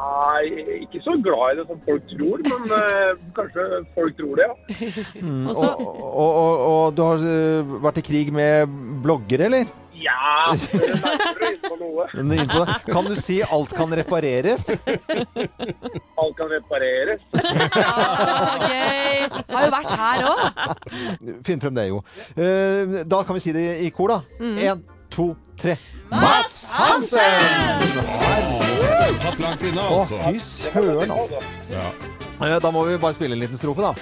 [0.78, 3.64] ikke så glad i det som folk tror, men uh, kanskje
[3.96, 5.06] folk tror det, ja.
[5.22, 5.80] Mm, Og og,
[6.14, 9.72] og, og, og du har eh, vært i krig med bloggere, eller?
[10.04, 10.60] Ja, er.
[12.92, 14.70] Kan du si 'alt kan repareres'?
[16.20, 17.22] Alt kan repareres.
[18.68, 19.30] Gøy!
[19.54, 20.40] Har jo vært her òg.
[21.48, 21.98] Finn frem det, jo.
[22.36, 24.20] Eh, Da kan vi si det i kor, da.
[24.40, 25.26] Én, to,
[25.58, 25.78] tre.
[26.12, 27.42] Mats Hansen!
[28.84, 31.38] Det satt langt inne, Å, fy søren, altså.
[31.72, 33.94] Eh, Da må vi bare spille en liten strofe, da.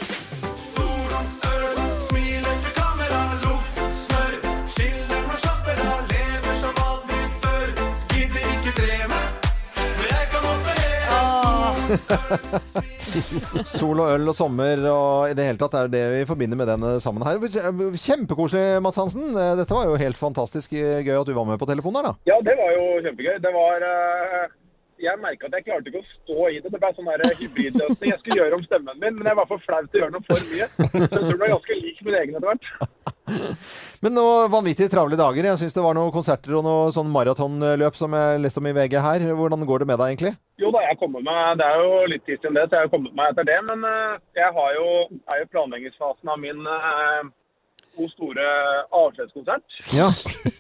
[13.78, 16.70] Sol og øl og sommer og i det hele tatt er det vi forbinder med
[16.72, 17.42] denne sammen her.
[17.42, 19.32] Kjempekoselig, Mats Hansen.
[19.36, 22.12] Eh, Dette var jo helt fantastisk eh, gøy at du var med på telefonen her,
[22.12, 22.16] da.
[22.32, 23.38] Ja, det var jo kjempegøy.
[23.44, 24.48] Det var eh,
[25.02, 26.72] Jeg merka at jeg klarte ikke å stå i det.
[26.72, 28.10] Det ble sånn hybridløsning.
[28.14, 30.28] Jeg skulle gjøre om stemmen min, men jeg var for flau til å gjøre noe
[30.30, 30.72] for mye.
[30.78, 33.01] Så jeg tror den var ganske lik min egen etter hvert.
[34.04, 35.46] Men nå vanvittig travle dager.
[35.52, 38.74] Jeg syns det var noen konserter og noe sånn maratonløp som jeg leste om i
[38.78, 39.26] VG her.
[39.38, 40.32] Hvordan går det med deg, egentlig?
[40.62, 42.94] Jo da, jeg kommer meg, Det er jo litt tid siden det, så jeg har
[42.96, 43.60] kommet meg etter det.
[43.68, 44.88] Men eh, jeg har jo,
[45.30, 47.30] er jo i planleggingsfasen av min eh,
[47.92, 48.44] to store
[48.96, 49.80] avskjedskonsert.
[49.98, 50.10] Ja.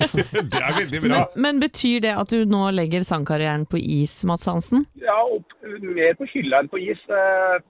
[0.51, 1.19] Det er veldig bra.
[1.33, 4.83] Men, men betyr det at du nå legger sangkarrieren på is, Mats Hansen?
[4.99, 7.01] Ja, opp, mer på hylla enn på is.
[7.07, 7.61] eh,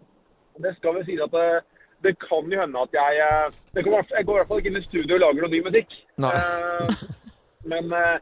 [0.61, 1.35] Det skal vel si at
[2.05, 4.85] det, kan jo hende at jeg eh, Jeg går i hvert fall ikke inn i
[4.87, 5.97] studio og lager noe ny musikk.
[6.21, 6.33] Nei.
[6.35, 7.03] Eh,
[7.71, 8.17] Men eh,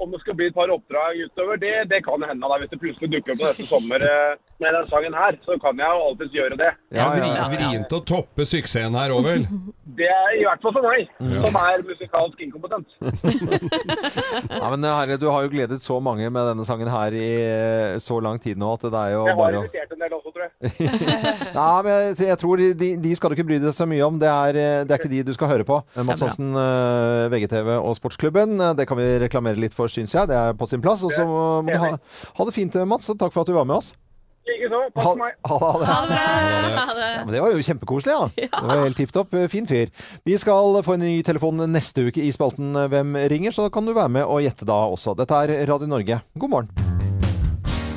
[0.00, 2.40] om det skal bli et par oppdrag utover, det, det kan hende.
[2.48, 2.56] Da.
[2.62, 5.90] Hvis det plutselig dukker opp neste sommer eh, med den sangen her, så kan jeg
[5.96, 6.70] jo alltids gjøre det.
[6.96, 7.48] Ja, ja, ja.
[7.52, 9.44] Vrient å toppe suksessen her òg, vel?
[10.00, 11.08] Det er i hvert fall for meg,
[11.42, 12.92] som er musikalsk inkompetent.
[14.60, 17.96] ja men herre, du har jo gledet så mange med denne sangen her i eh,
[18.00, 20.14] så lang tid nå at det er jo Jeg har bare å irritert en del
[20.16, 20.52] også, tror jeg.
[21.60, 24.18] Ja, men jeg, jeg tror de, de skal du ikke bry deg så mye om.
[24.22, 25.80] Det er, eh, det er ikke de du skal høre på.
[25.96, 26.06] Bra.
[26.14, 28.56] Hansen, eh, VGTV og Sportsklubben.
[28.60, 30.28] eh, Det kan vi reklamere litt for, syns jeg.
[30.30, 31.02] Det er på sin plass.
[31.06, 33.10] Og så må du ha, ha det fint, Mats.
[33.10, 33.92] og Takk for at du var med oss.
[34.50, 35.36] Takk for meg.
[35.46, 36.20] ha, det, ha det.
[36.20, 38.48] Ja, men det var jo kjempekoselig, da.
[38.50, 39.36] Det var helt tipp topp.
[39.52, 39.92] Fin fyr.
[40.26, 43.94] Vi skal få en ny telefon neste uke i spalten Hvem ringer, så kan du
[43.94, 45.14] være med og gjette da også.
[45.18, 46.22] Dette er Radio Norge.
[46.38, 46.89] God morgen.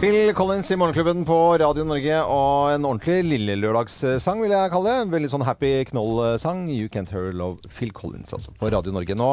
[0.04, 4.89] Bill Collins i Morgenklubben på Radio Norge, og en ordentlig lille lørdagssang, vil jeg kalle
[4.89, 4.96] det.
[5.06, 6.66] En Veldig sånn happy knoll-sang.
[6.68, 9.16] You Can't Hear Love Phil Collins, altså, på Radio Norge.
[9.16, 9.30] Nå,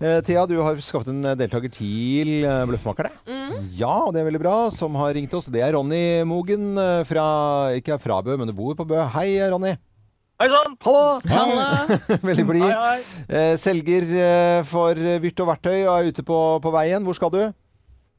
[0.00, 3.12] eh, Thea, du har skaffet en deltaker til Bløffmakerne.
[3.28, 3.66] Mm.
[3.76, 4.54] Ja, og det er veldig bra.
[4.72, 5.50] Som har ringt oss.
[5.52, 7.26] Det er Ronny Mogen eh, fra
[7.76, 8.96] Ikke fra Bø, men du bor på Bø.
[9.18, 9.74] Hei, Ronny.
[10.40, 10.80] Hei sann!
[11.28, 11.60] Hallo!
[12.30, 12.66] veldig blid.
[13.28, 17.04] Eh, selger eh, for Vyrt og Verktøy og er ute på, på veien.
[17.04, 17.40] Hvor skal du?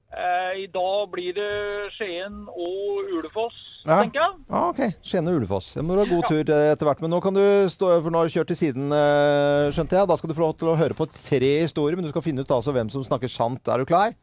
[0.07, 3.97] Eh, I dag blir det Skien og Ulefoss, Ja.
[4.03, 4.33] tenker jeg.
[4.49, 4.79] Ja, ok.
[5.03, 5.73] Skien og Ulefoss.
[5.75, 7.01] Det må du ha god tur eh, etter hvert.
[7.03, 10.07] Men nå kan du stå for nå har du kjørt til siden, eh, skjønte jeg.
[10.07, 12.39] Da skal du få lov til å høre på tre historier, men du skal finne
[12.41, 13.67] ut altså hvem som snakker sant.
[13.67, 14.15] Er du klar?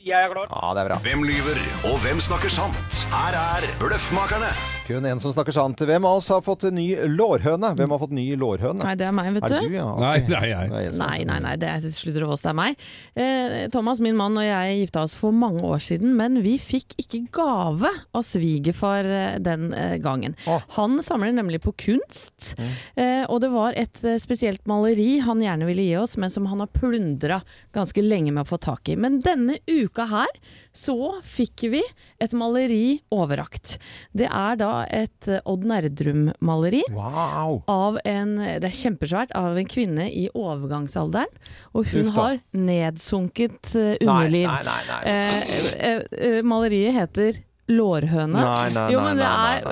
[0.00, 0.48] Jeg er klar.
[0.50, 0.98] Ja, det er bra.
[1.04, 1.58] Hvem lyver,
[1.92, 3.04] og hvem snakker sant?
[3.12, 4.79] Her er Bløffmakerne.
[4.90, 5.78] Kun en som snakker sant.
[5.86, 7.72] Hvem av oss har fått en ny lårhøne?
[7.78, 8.82] Hvem har fått ny lårhøne?
[8.82, 9.68] Nei, det er meg, vet Er du.
[9.68, 9.86] du, ja?
[9.86, 10.02] okay.
[10.02, 10.90] Nei, det er jeg.
[10.90, 12.82] Som- Nei, nei, nei, det er slutter å oss, det er meg.
[13.14, 16.96] Eh, Thomas, min mann og jeg gifta oss for mange år siden, men vi fikk
[17.00, 20.34] ikke gave av svigerfar eh, den eh, gangen.
[20.50, 20.60] Ah.
[20.80, 22.54] Han samler nemlig på kunst,
[22.96, 26.46] eh, og det var et eh, spesielt maleri han gjerne ville gi oss, men som
[26.50, 27.40] han har plundra
[27.76, 28.96] ganske lenge med å få tak i.
[28.98, 30.34] Men denne uka her
[30.76, 31.82] så fikk vi
[32.22, 33.78] et maleri overrakt.
[34.16, 37.60] Det er da et eh, Odd Nerdrum-maleri Wow!
[37.70, 41.30] av en, det er kjempesvært, av en kvinne i overgangsalderen.
[41.74, 44.48] Og hun har nedsunket eh, underliv.
[44.48, 45.00] nei, nei, nei.
[45.04, 47.40] Eh, eh, eh, maleriet heter
[47.70, 48.34] Lårhøne.
[48.34, 49.28] Nei, nei, jo, nei, men det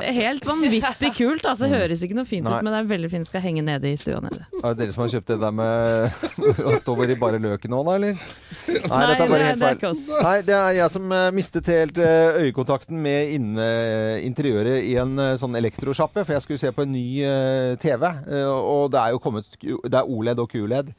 [0.09, 1.45] er helt vanvittig kult.
[1.49, 2.55] Altså, det høres ikke noe fint Nei.
[2.57, 3.29] ut, men det er veldig fint.
[3.29, 4.47] Skal henge nede i stua nede.
[4.63, 6.23] Er det dere som har kjøpt det der med
[6.71, 8.19] å stå bare i bare løken nå, da, eller?
[8.69, 10.03] Nei, Nei, dette er bare helt feil.
[10.25, 13.69] Nei, det er jeg som eh, mistet helt eh, øyekontakten med inne,
[14.27, 18.05] interiøret i en eh, sånn elektrosjappe, for jeg skulle se på en ny eh, TV,
[18.09, 20.93] eh, og det er jo kommet Det er OLED og QLED.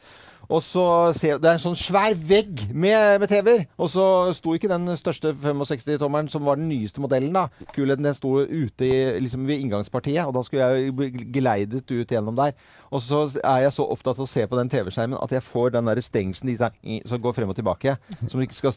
[0.50, 0.84] Og så
[1.14, 3.68] ser Det er en sånn svær vegg med, med TV-er.
[3.78, 7.48] Og så sto ikke den største 65-tommeren, som var den nyeste modellen, da.
[7.76, 12.10] Kulheten den sto ute i, liksom ved inngangspartiet, og da skulle jeg bli geleidet ut
[12.16, 12.58] gjennom der.
[12.90, 15.76] Og så er jeg så opptatt av å se på den TV-skjermen at jeg får
[15.78, 16.74] den der stengselen dit der,
[17.06, 18.74] som går frem og tilbake, som ikke skal,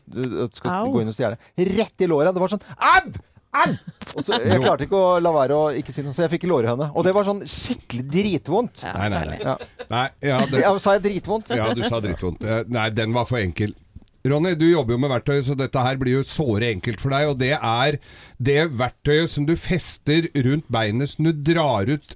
[0.53, 1.41] skal gå inn og stjele.
[1.73, 2.35] Rett i låra.
[2.37, 3.32] Det var sånn Au!
[3.53, 3.73] Au!
[4.17, 6.47] Og så, jeg klarte ikke å la være å ikke si noe, så jeg fikk
[6.49, 6.91] lårhøne.
[6.97, 8.83] Og det var sånn skikkelig dritvondt.
[8.85, 9.39] Ja, Nei, nei, nei.
[9.45, 9.55] Ja.
[9.93, 11.53] nei ja, det, Ja, sa jeg dritvondt?
[11.57, 12.45] Ja, du sa drittvondt.
[12.45, 13.73] Eh, Nei, den var for enkel.
[14.23, 17.31] Ronny, du jobber jo med verktøy, så dette her blir jo såre enkelt for deg.
[17.33, 17.99] Og det er
[18.39, 22.15] det verktøyet som du fester rundt beinet som du drar ut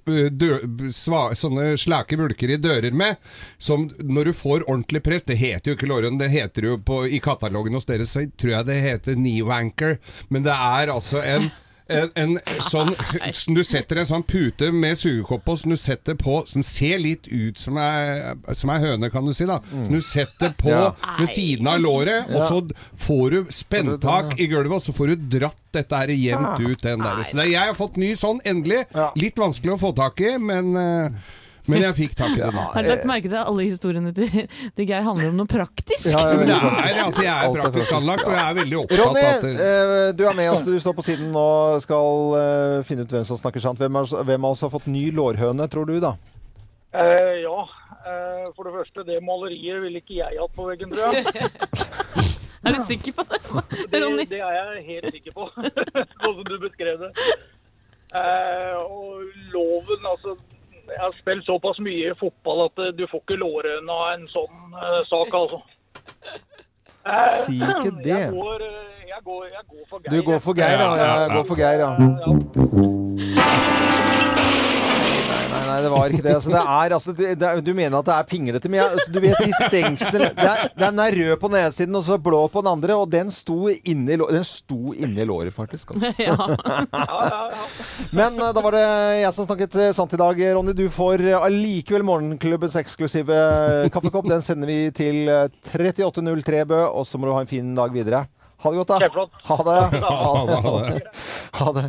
[0.95, 3.19] sånne slake bulker i dører med.
[3.59, 7.03] Som når du får ordentlig press Det heter jo ikke låren, det heter jo på,
[7.11, 9.99] i katalogen hos dere, så tror jeg det heter knee wanker.
[10.31, 11.51] Men det er altså en
[11.89, 12.33] en, en
[12.67, 12.89] sånn
[13.55, 17.29] Du setter en sånn pute med sugekopp på, som du setter på Som ser litt
[17.31, 19.47] ut som ei, som ei høne, kan du si.
[19.47, 20.89] da Som du setter på Ja.
[21.21, 22.59] ved siden av låret, og så
[23.07, 27.03] får du spenntak i gulvet, og så får du dratt dette her jevnt ut den
[27.05, 27.23] der.
[27.23, 28.83] Så det, jeg har fått ny sånn, endelig.
[29.17, 31.11] Litt vanskelig å få tak i, men, eh,
[31.69, 32.65] men jeg fikk tak i det da.
[32.75, 36.07] Har du lagt merke til at alle historiene til, til Geir handler om noe praktisk?
[36.13, 37.97] Ja, jeg, det er, altså, jeg er Alt praktisk praktisk.
[38.01, 40.63] anlagt, og jeg er veldig opptatt Ronny, av at det- eh, du er med oss.
[40.67, 43.79] Du står på siden og skal eh, finne ut hvem som snakker sant.
[43.83, 46.15] Hvem, av oss har fått ny lårhøne, tror du, da?
[46.97, 47.59] Eh, ja,
[48.07, 51.27] eh, for det første, det maleriet ville ikke jeg hatt på veggen, tror jeg.
[52.67, 53.39] Er du sikker på det,
[53.93, 54.25] Det, Ronny?
[54.27, 55.45] det er jeg helt sikker på,
[56.19, 57.11] sånn som du beskrev det.
[58.17, 60.35] Eh, og loven, altså
[60.89, 64.57] Jeg har spilt såpass mye fotball at eh, du får ikke lårhøne av en sånn
[64.79, 65.59] eh, sak, altså.
[67.47, 68.21] Si ikke det.
[68.23, 68.71] Jeg går, eh,
[69.11, 70.11] jeg går, jeg går for Geir.
[70.15, 70.85] Du går for Geir, ja,
[71.27, 71.91] Jeg går for Geir, ja.
[72.01, 72.07] Ja.
[75.77, 76.35] Nei, det var ikke det.
[76.39, 78.97] Altså, det er, altså, du, det, er- du mener at det er pinglete, men jeg,
[78.97, 82.41] altså, du vet de stengslene Den er rød på den ene siden og så blå
[82.53, 85.93] på den andre, og den sto inni, den sto inni låret, faktisk.
[85.93, 86.15] Altså.
[86.27, 86.37] Ja.
[86.37, 87.65] Ja, ja, ja.
[88.17, 88.85] Men eh, da var det
[89.21, 90.73] jeg som snakket eh, sant i dag, Ronny.
[90.79, 93.37] Du får eh, allikevel Morgenklubbens eksklusive
[93.93, 94.31] kaffekopp.
[94.33, 97.93] Den sender vi til eh, 3803 Bø, og så må du ha en fin dag
[97.95, 98.25] videre.
[98.65, 98.99] Ha det godt, da.
[99.03, 99.35] Kjempeflott.
[99.51, 99.81] Ha det.
[100.01, 101.01] Ha Ha det, ha det.
[101.67, 101.85] Ha det.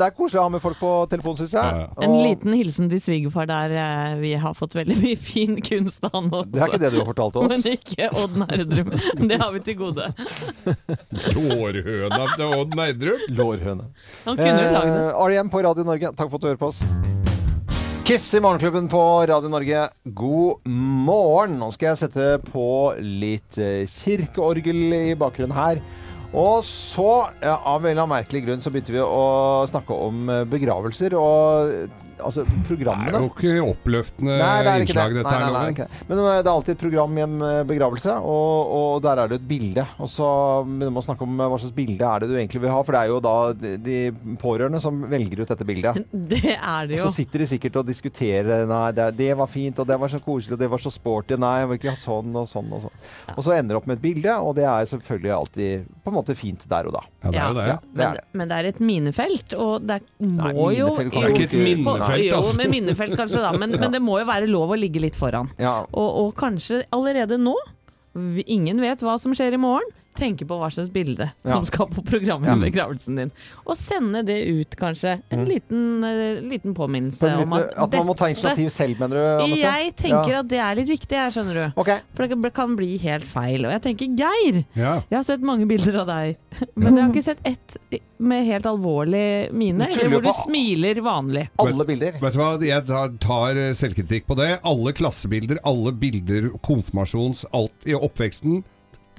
[0.00, 1.62] Det er koselig å ha med folk på telefon, syns jeg.
[1.62, 2.04] Ja, ja.
[2.06, 6.14] En liten hilsen til svigerfar der eh, vi har fått veldig mye fin kunst av
[6.16, 6.52] han også.
[6.54, 7.50] Det er ikke det du har fortalt oss.
[7.52, 8.94] Men ikke Odd Nerdrum.
[9.26, 10.08] Det har vi til gode.
[11.36, 13.26] Lårhøna til Odd Nerdrum?
[13.36, 13.90] Lårhøne.
[14.24, 15.42] Han kunne jo lagd det.
[15.42, 16.82] Eh, på Radio Norge, takk for at du hører på oss.
[18.06, 21.56] Kiss i Morgenklubben på Radio Norge, god morgen.
[21.58, 22.66] Nå skal jeg sette på
[23.02, 25.80] litt eh, kirkeorgel i bakgrunnen her.
[26.32, 27.10] Og så,
[27.44, 31.14] av en eller annen merkelig grunn, så begynte vi å snakke om eh, begravelser.
[31.18, 35.22] Og eh, programmene Det er jo ikke oppløftende Nei, det er ikke innslag, det.
[35.22, 35.46] dette Nei, her.
[35.46, 36.06] nei, nei, det er ikke det.
[36.08, 39.32] Men eh, det er alltid et program i en eh, begravelse, og, og der er
[39.32, 39.86] det et bilde.
[40.02, 40.28] Og så
[40.66, 42.80] begynner man å snakke om eh, hva slags bilde er det du egentlig vil ha,
[42.86, 43.98] for det er jo da de, de
[44.42, 46.02] pårørende som velger ut dette bildet.
[46.36, 47.04] Det er det jo.
[47.06, 50.10] Og så sitter de sikkert og diskuterer Nei, det, det var fint, og det var
[50.12, 51.36] så koselig, og det var så sporty.
[51.40, 52.96] Nei, jeg vil ikke ha sånn og sånn og sånn.
[53.36, 56.16] Og så ender det opp med et bilde, og det er selvfølgelig alltid på en
[56.16, 57.02] måte fint der og da.
[57.26, 57.66] Ja, det er jo det.
[57.66, 58.24] Ja, det er Men, det.
[58.40, 62.05] men det er et minefelt, og det må Nei, jo Det er ikke et minnefelt,
[62.22, 62.56] Jo, altså.
[62.60, 63.52] med minnefelt kanskje, da.
[63.58, 65.50] Men, men det må jo være lov å ligge litt foran.
[65.62, 65.80] Ja.
[65.90, 67.56] Og, og kanskje allerede nå,
[68.46, 71.52] ingen vet hva som skjer i morgen, tenke på hva slags bilde Ja.
[71.52, 72.56] som skal på programmet Ja.
[72.56, 73.32] i begravelsen din.
[73.66, 75.20] Og sende det ut, kanskje.
[75.30, 78.98] En liten, eh, liten påminnelse For en om at, at man må ta initiativ selv,
[79.00, 79.44] mener du?
[79.44, 79.62] Anette?
[79.62, 80.38] Jeg tenker Ja.
[80.40, 81.80] at det er litt viktig, jeg, skjønner du.
[81.80, 81.98] Okay.
[82.14, 83.64] For det kan bli helt feil.
[83.66, 85.02] Og jeg tenker Geir, Ja.
[85.10, 86.36] jeg har sett mange bilder av deg,
[86.76, 87.76] men jeg har ikke sett ett
[88.18, 91.48] med helt alvorlig mine, eller hvor du smiler vanlig.
[91.60, 92.12] Alle bilder.
[92.20, 94.58] Vet du hva, jeg tar, tar eh, selvkritikk på det.
[94.64, 98.62] Alle klassebilder, alle bilder, konfirmasjons, alt i oppveksten.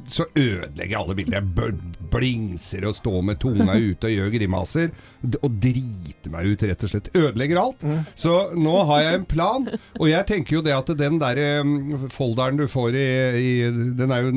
[0.07, 1.41] Så ødelegger jeg alle bilder.
[1.41, 4.91] Jeg blingser og står med tunga ute og gjør grimaser.
[5.41, 7.09] Og driter meg ut, rett og slett.
[7.17, 7.83] Ødelegger alt.
[8.19, 9.67] Så nå har jeg en plan.
[9.97, 11.73] Og jeg tenker jo det at den der eh,
[12.13, 13.07] folderen du får i,
[13.41, 13.51] i
[13.97, 14.31] Den er jo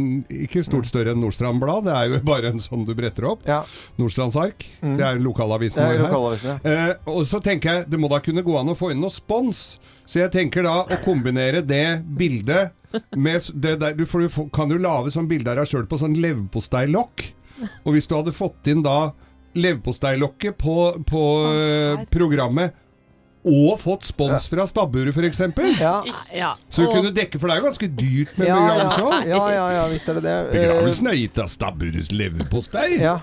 [0.46, 1.86] ikke stort større enn Nordstrand Blad.
[1.86, 3.46] Det er jo bare en sånn du bretter opp.
[3.48, 3.62] Ja.
[4.00, 4.66] Nordstrands Ark.
[4.80, 6.60] Det er lokalavisen vår her.
[6.64, 9.12] Eh, og så tenker jeg det må da kunne gå an å få inn noe
[9.14, 9.78] spons.
[10.10, 12.74] Så jeg tenker da å kombinere det bildet
[13.14, 16.00] med det der, du, For du kan jo lage sånn bilde av deg sjøl på
[16.00, 17.28] sånn leverposteilokk.
[17.84, 19.12] Og hvis du hadde fått inn da
[19.54, 22.74] leverposteilokket på, på eh, programmet
[23.40, 25.38] og fått spons fra stabburet, f.eks.
[25.81, 25.92] Ja.
[26.35, 26.50] Ja.
[26.68, 29.29] Så du kunne dekke, for det er jo ganske dyrt med Ja, begravelse òg.
[29.31, 30.35] ja, ja, ja, visst er det det.
[30.53, 32.85] Begravelsen er gitt av stabburets leverpostei.
[32.98, 33.14] Eh, Ja.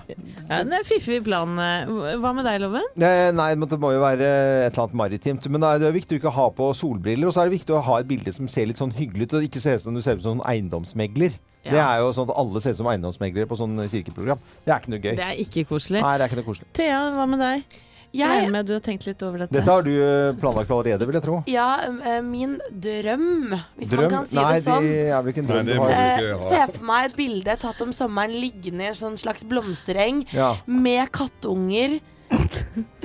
[0.48, 1.54] Ja, det er fiffig plan.
[1.54, 2.82] Hva med deg, Loven?
[2.98, 4.26] Eh, Nei, men det må jo være
[4.66, 5.46] et eller annet maritimt.
[5.48, 7.28] Men det er, det er viktig å ikke ha på solbriller.
[7.30, 9.38] Og så er det viktig å ha et bilde som ser litt sånn hyggelig ut,
[9.38, 11.38] og ikke ser ut som du ser ut som en eiendomsmegler.
[11.66, 11.70] Ja.
[11.74, 14.38] Det er jo sånn at alle ser ut som eiendomsmeglere på sånn kirkeprogram.
[14.64, 15.14] Det er ikke noe gøy.
[15.18, 16.00] Det er ikke koselig.
[16.02, 16.68] Nei, det er ikke noe koselig.
[16.78, 17.78] Thea, hva med deg?
[18.12, 19.52] Jeg Jeg- med du har tenkt litt over dette.
[19.52, 21.42] Dette har du eh, planlagt allerede, vil jeg tro.
[21.46, 24.00] Ja, eh, min drøm, hvis Drøm?
[24.00, 24.82] man kan si Nei, det sånn.
[24.82, 25.90] det er vel ikke en drøm Nei, du har.
[25.90, 26.38] Eh, ikke ja.
[26.66, 30.54] se for meg et bilde tatt om sommeren liggende i en sånn slags blomstereng Ja.
[30.66, 32.00] med kattunger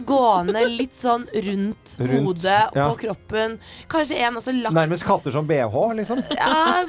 [0.05, 2.87] gående litt sånn rundt, Rundt, hodet ja.
[2.89, 3.57] og kroppen.
[3.91, 6.23] Kanskje en også lagt Nærmest katter som bh, liksom.
[6.37, 6.85] ja,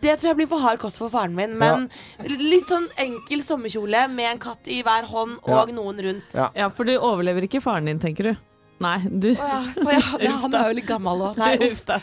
[0.00, 1.56] Det tror jeg blir for hard kost for faren min.
[1.58, 1.88] Men
[2.26, 5.74] litt sånn enkel sommerkjole med en katt i hver hånd og Ja.
[5.74, 6.34] noen rundt.
[6.34, 6.50] Ja.
[6.54, 8.36] Ja, for du overlever ikke faren din, tenker du?
[8.76, 11.38] Nei, du oh, ja, å ja, men han er jo litt gammel òg.
[11.40, 11.80] Nei, uff.
[11.88, 11.96] da.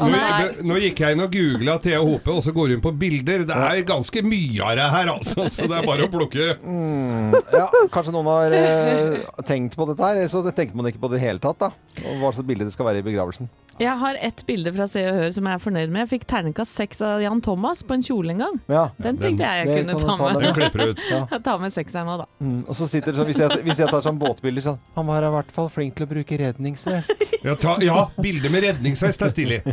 [0.00, 0.20] Nå,
[0.64, 3.44] nå gikk jeg inn og googla Thea Hope, og så går hun på bilder.
[3.48, 5.44] Det er ganske mye av det her, altså.
[5.52, 6.54] Så det er bare å plukke.
[6.64, 11.04] Mm, ja, kanskje noen har eh, tenkt på dette her, eller så tenker man ikke
[11.04, 11.72] på det i hele tatt, da.
[12.00, 13.52] Og hva slags bilde det skal være i begravelsen.
[13.78, 16.00] Jeg har ett bilde fra Se og Hør som jeg er fornøyd med.
[16.02, 18.56] Jeg fikk terningkast seks av Jan Thomas på en kjole en gang.
[18.66, 18.82] Ja.
[18.98, 20.42] Den tenkte jeg jeg kunne ta ta med.
[20.42, 20.98] Den klipper ut.
[21.12, 21.20] Ja.
[21.46, 22.26] Ta med sekseren nå, da.
[22.42, 25.06] Mm, og så sitter det sånn, hvis jeg, hvis jeg tar sånn båtbilder sånn Han
[25.08, 27.22] var i hvert fall flink til å bruke redningsvest.
[27.46, 29.60] Ja, ta, ja bilde med redningsvest er stilig.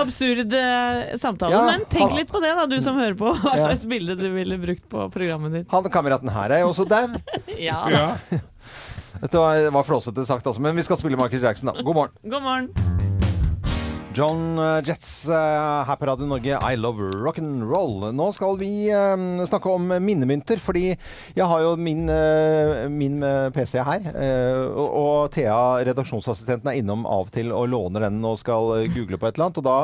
[0.00, 3.34] Absurd eh, samtale, Ja, men tenk han- litt på det, da, du som hører på.
[3.42, 3.66] Hva Ja.
[3.68, 5.68] slags bilde du ville brukt på programmet ditt.
[5.70, 7.20] Han kameraten her er jo også dau.
[7.60, 8.16] Ja.
[9.24, 11.82] Dette var, var flåsete sagt også, men vi skal spille Michael Jackson, da.
[11.82, 12.12] God morgen.
[12.28, 13.13] God morgen.
[14.14, 18.12] John eh, Jets eh, her på Radio Norge, I love rock'n'roll.
[18.14, 20.92] Nå skal vi eh, snakke om minnemynter, fordi
[21.34, 22.04] jeg har jo min,
[22.94, 23.16] min
[23.54, 24.06] PC her.
[24.78, 25.56] og, Thea,
[25.88, 29.48] redaksjonsassistenten, er innom av og til og låner den og skal google på et eller
[29.48, 29.58] annet.
[29.58, 29.76] Og da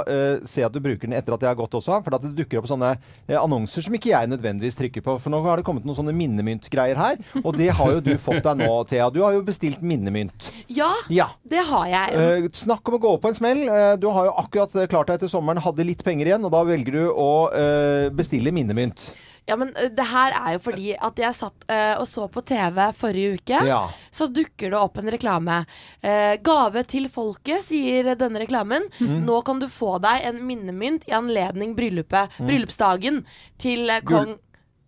[0.46, 2.60] ser jeg at du bruker den etter at jeg har gått også, for det dukker
[2.60, 2.92] opp sånne
[3.40, 5.16] annonser som ikke jeg nødvendigvis trykker på.
[5.22, 8.44] For nå har det kommet noen sånne minnemyntgreier her, og det har jo du fått
[8.46, 9.10] deg nå, Thea.
[9.10, 10.52] Du har jo bestilt minnemynt.
[10.70, 11.30] Ja, Ja.
[11.50, 12.52] det har jeg.
[12.62, 13.64] Snakk om å gå på en smell.
[14.00, 16.62] Du har jo akkurat eh, klart deg etter sommeren, hadde litt penger igjen, og da
[16.68, 19.10] velger du å eh, bestille minnemynt.
[19.48, 22.42] Ja, men eh, det her er jo fordi at jeg satt uh, og så på
[22.46, 23.62] TV forrige uke.
[23.66, 23.80] Ja.
[24.14, 25.56] Så dukker det opp en reklame.
[26.04, 28.86] Uh, gave til folket, sier denne reklamen.
[29.00, 29.24] Mm.
[29.26, 32.46] Nå kan du få deg en minnemynt i anledning bryllupet, Mm.
[32.46, 33.20] bryllupsdagen
[33.58, 34.38] til uh, kong Gull-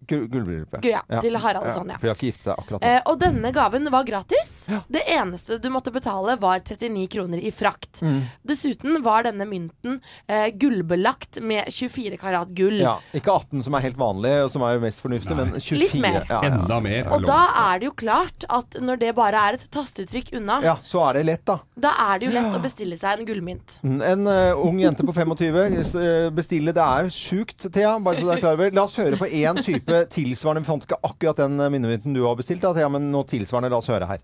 [0.09, 0.81] Gullbryllupet.
[0.83, 1.95] Gu- ja, til Harald og Sonja.
[1.95, 1.99] ja.
[1.99, 2.89] For de har ikke giftet seg akkurat nå.
[2.89, 4.51] Eh, og denne gaven var gratis.
[4.93, 8.03] Det eneste du måtte betale, var 39 kroner i frakt.
[8.03, 8.21] Mm.
[8.49, 12.81] Dessuten var denne mynten eh, gullbelagt med 24 karat gull.
[12.83, 15.79] Ja, ikke 18 som er helt vanlig, og som er mest fornuftig, men 24.
[15.83, 16.21] Litt mer.
[16.29, 16.53] Ja, ja.
[16.53, 17.11] Enda mer.
[17.15, 17.41] Og da
[17.73, 21.21] er det jo klart at når det bare er et tastetrykk unna, ja, så er
[21.21, 21.59] det lett, da.
[21.89, 23.79] da er det jo lett å bestille seg en gullmynt.
[23.83, 27.95] Mm, En uh, ung jente på 25 eh, bestille Det er sjukt, Thea.
[28.03, 28.71] Bare så du er klar over.
[28.75, 29.59] La oss høre på én
[29.93, 30.63] type tilsvarende.
[30.63, 33.73] Vi fant ikke akkurat den eh, minnemynten du har bestilt, da, ja, men noe tilsvarende.
[33.73, 34.23] La oss høre her.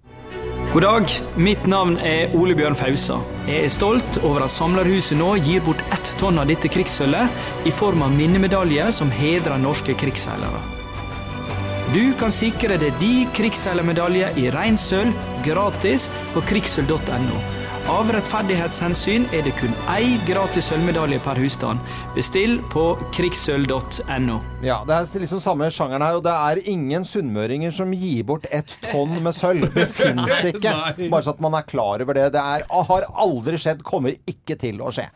[0.72, 3.16] God dag, mitt navn er Ole Bjørn Fausa.
[3.48, 7.72] Jeg er stolt over at Samlerhuset nå gir bort ett tonn av dette krigssølvet i
[7.72, 10.60] form av minnemedalje som hedrer norske krigsseilere.
[11.94, 17.40] Du kan sikre deg din krigsseilermedalje i reinsølv gratis på krigssølv.no.
[17.88, 21.80] Av rettferdighetshensyn er det kun én gratis sølvmedalje per husstand.
[22.12, 22.82] Bestill på
[23.16, 24.36] krigssølv.no.
[24.60, 28.44] Ja, Det er liksom samme sjangeren her, og det er ingen sunnmøringer som gir bort
[28.52, 29.70] et tonn med sølv.
[29.72, 30.74] Det fins ikke.
[31.08, 32.28] Bare så at man er klar over det.
[32.36, 35.08] Det er, har aldri skjedd, kommer ikke til å skje.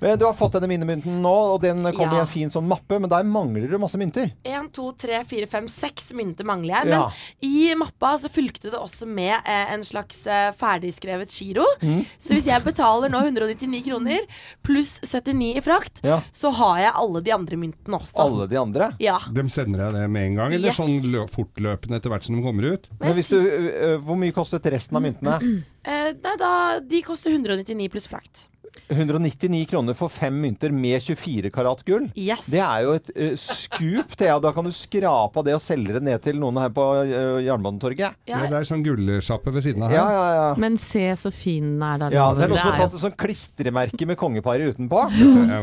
[0.00, 2.98] Men Du har fått denne minnemynten nå, og den kom i en fin sånn mappe,
[3.00, 4.32] men der mangler det masse mynter.
[4.44, 6.84] Én, to, tre, fire, fem, seks mynter mangler jeg.
[6.88, 7.10] Men Ja.
[7.42, 11.64] i mappa så fulgte det også med eh, en slags eh, ferdigskrevet giro.
[11.82, 12.04] Mm.
[12.18, 14.20] Så hvis jeg betaler nå 199 kroner
[14.62, 16.20] pluss 79 i frakt, Ja.
[16.32, 18.18] så har jeg alle de andre myntene også.
[18.18, 18.92] Alle de andre.
[19.00, 19.18] Ja.
[19.32, 20.76] De sender deg det med en gang, eller Yes.
[20.76, 22.88] sånn fortløpende etter hvert som de kommer ut?
[23.00, 25.64] Men hvis du, ø, Hvor mye kostet resten av myntene?
[25.84, 28.47] Eh, nei, da, de koster 199 pluss frakt.
[28.88, 32.06] 199 kroner for fem mynter med 24 karat gull.
[32.16, 32.46] Yes.
[32.52, 34.38] Det er jo et uh, skup, Thea.
[34.42, 37.38] Da kan du skrape av det og selge det ned til noen her på uh,
[37.44, 38.16] Jernbanetorget.
[38.28, 40.00] Ja, det er sånn gullsjappe ved siden av her.
[40.00, 40.48] Ja, ja, ja.
[40.60, 42.16] Men se så fin den er, der.
[42.16, 45.04] Ja, det er noen som har tatt et sånt klistremerke med kongeparet utenpå.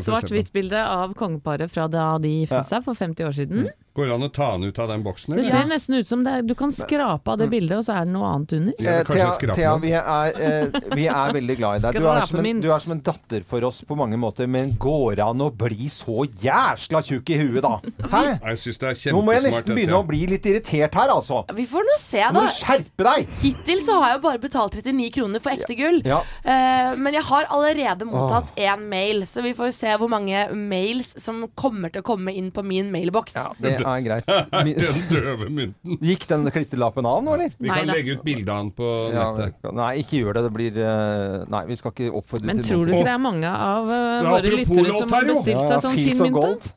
[0.05, 2.69] Svart-hvitt-bilde av kongeparet fra da de giftet Ja.
[2.77, 3.67] seg for 50 år siden.
[3.95, 5.51] Går det an å ta den ut av den boksen, Det eller?
[5.55, 8.07] ser nesten ut som det er, du kan skrape av det bildet, og så er
[8.09, 8.73] det noe annet under.
[8.83, 11.99] Ja, Eh, Thea, Thea vi, er, eh, vi er veldig glad i deg.
[12.01, 14.73] Du er, som en, du er som en datter for oss på mange måter, men
[14.75, 17.79] går det an å bli så jæsla tjukk i huet, da?
[18.11, 18.23] Hæ?
[18.43, 21.45] Det er Nå må jeg nesten begynne å bli litt irritert her, altså.
[21.55, 22.41] Vi får nå se, Nå da.
[22.41, 23.31] må du skjerpe deg!
[23.45, 26.01] Hittil så har jeg bare betalt 39 kroner for ekte gull.
[26.03, 26.19] Ja.
[26.43, 31.15] Uh, men jeg har allerede mottatt én mail, så vi får se hvor mange mails
[31.21, 33.35] som kommer til å komme inn på min mailboks.
[33.39, 34.29] Ja, det er greit.
[34.51, 35.97] Den døve mynten.
[36.05, 37.55] Gikk den klistrelappen av nå, eller?
[37.57, 39.71] Vi kan nei, legge ut bilde av den på Ja, nettet.
[39.79, 40.45] nei, ikke gjør det.
[40.47, 43.21] Det blir eh, Nei, vi skal ikke oppfordre Men til tror du ikke det er
[43.23, 46.71] mange av uh, våre lyttere som har bestilt bestilt Ja, seg sånn fin so mynt?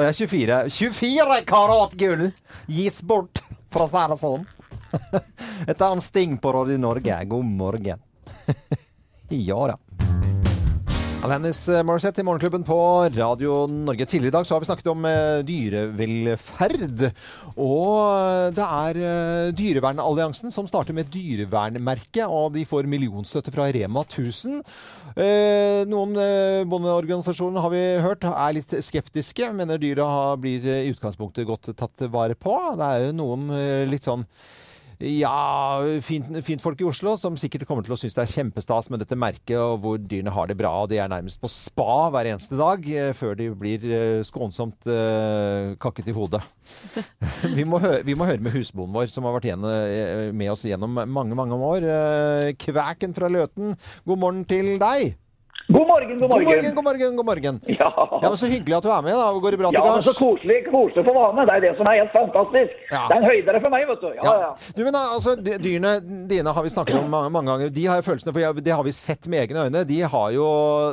[0.00, 0.58] Det er 24.
[0.70, 2.30] 24 karat gull
[2.70, 3.42] gis bort,
[3.74, 4.46] for å si det sånn.
[5.70, 7.18] Et annet Sting på Radio Norge.
[7.30, 8.00] God morgen.
[9.50, 9.76] ja da.
[11.20, 12.76] Alanis Morissette i Morgenklubben på
[13.12, 14.06] Radio Norge.
[14.08, 17.02] Tidligere i dag så har vi snakket om eh, dyrevelferd.
[17.60, 23.68] Og eh, det er eh, Dyrevernalliansen som starter med dyrevernmerke, og de får millionstøtte fra
[23.68, 24.62] Rema 1000.
[25.12, 29.52] Eh, noen eh, bondeorganisasjoner har vi hørt er litt skeptiske.
[29.60, 30.08] Mener dyra
[30.40, 32.56] blir eh, i utgangspunktet godt tatt vare på.
[32.80, 34.24] Det er jo noen eh, litt sånn
[35.00, 39.00] ja, fint, folk i Oslo som sikkert kommer til å synes det er kjempestas med
[39.00, 40.74] dette merket, og hvor dyrene har det bra.
[40.82, 44.90] og De er nærmest på spa hver eneste dag eh, før de blir eh, skånsomt
[44.92, 46.42] eh, kakket i hodet.
[47.56, 49.48] vi, må høre, vi må høre med husbonden vår, som har vært
[50.36, 51.88] med oss gjennom mange, mange år.
[52.60, 53.72] Kvæken fra Løten,
[54.04, 55.16] god morgen til deg.
[55.70, 56.46] God morgen, god God morgen.
[56.50, 57.16] morgen, god morgen.
[57.16, 57.60] god morgen.
[57.78, 57.88] Ja.
[58.22, 59.12] Ja, men Så hyggelig at du er med.
[59.14, 59.26] da.
[59.44, 60.06] Går det bra til Ja, men gards?
[60.08, 61.44] så koselig, koselig for vane.
[61.46, 62.72] Det er det som er helt fantastisk.
[62.90, 63.02] Ja.
[63.06, 64.08] Det er en høydere for meg, vet du.
[64.18, 64.48] Ja, ja.
[64.76, 65.92] Du, men altså, Dyrene
[66.32, 67.70] dine har vi snakket om mange, mange ganger.
[67.76, 69.84] De har jo følelsene, for det har vi sett med egne øyne.
[69.86, 70.48] De har jo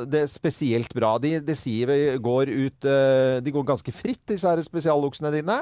[0.05, 1.15] det spesielt bra.
[1.25, 1.97] De, de sier vi
[2.29, 5.57] går ut eh, De går ganske fritt, disse her spesialoksene dine.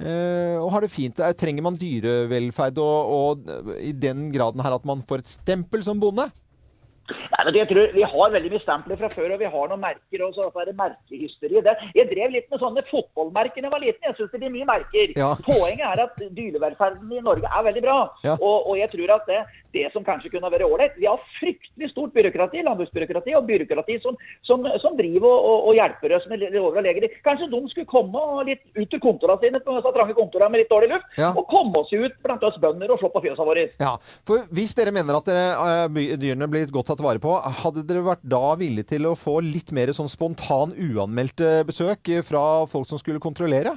[0.00, 1.16] Eh, og har det fint.
[1.20, 5.82] Eh, Trenger man dyrevelferd og, og i den graden her at man får et stempel
[5.86, 6.28] som bonde?
[7.10, 9.82] Nei, men jeg tror Vi har veldig mye stempler fra før, og vi har noen
[9.82, 10.24] merker.
[10.26, 11.62] og så er det merkehysteri.
[11.66, 14.06] Det, jeg drev litt med sånne fotballmerker da jeg var liten.
[14.08, 15.14] Jeg syns det blir mye merker.
[15.18, 15.30] Ja.
[15.46, 17.98] Poenget er at dyrevelferden i Norge er veldig bra.
[18.26, 18.36] Ja.
[18.38, 19.40] Og, og jeg tror at det,
[19.72, 24.16] det som kanskje kunne vært ålreit Vi har fryktelig stort byråkrati, landbruksbyråkrati og byråkrati som,
[24.46, 27.08] som, som driver og, og, og hjelper oss med lover og leger.
[27.26, 30.72] Kanskje de skulle komme litt ut til kontorene sine på disse trange kontorene med litt
[30.72, 31.32] dårlig luft, Ja.
[31.36, 33.66] og komme oss ut blant oss bønder og slå på fjøsa våre.
[33.80, 33.96] Ja,
[34.26, 38.04] for Hvis dere mener at dere, eh, dyrene blir godt tatt vare på, hadde dere
[38.06, 42.88] vært da villige til å få litt mer sånn spontan, uanmeldte besøk eh, fra folk
[42.90, 43.76] som skulle kontrollere?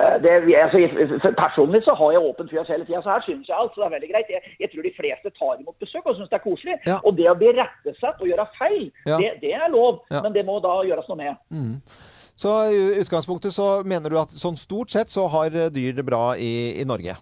[0.00, 0.30] Eh, Det,
[0.64, 3.72] altså, personlig så har jeg åpent fjøs hele tida, så her syns jeg alt.
[3.74, 4.28] Så det er veldig greit.
[4.36, 6.76] Jeg, jeg tror de fleste tar imot besøk og syns det er koselig.
[6.86, 6.98] Ja.
[7.04, 9.16] Og det å bli rettesatt og gjøre feil, Ja.
[9.20, 10.00] det, det er lov.
[10.10, 10.22] Ja.
[10.24, 11.82] Men det må da gjøres noe med.
[12.40, 16.30] Så i utgangspunktet så mener du at sånn stort sett så har dyr det bra
[16.40, 17.18] i, i Norge?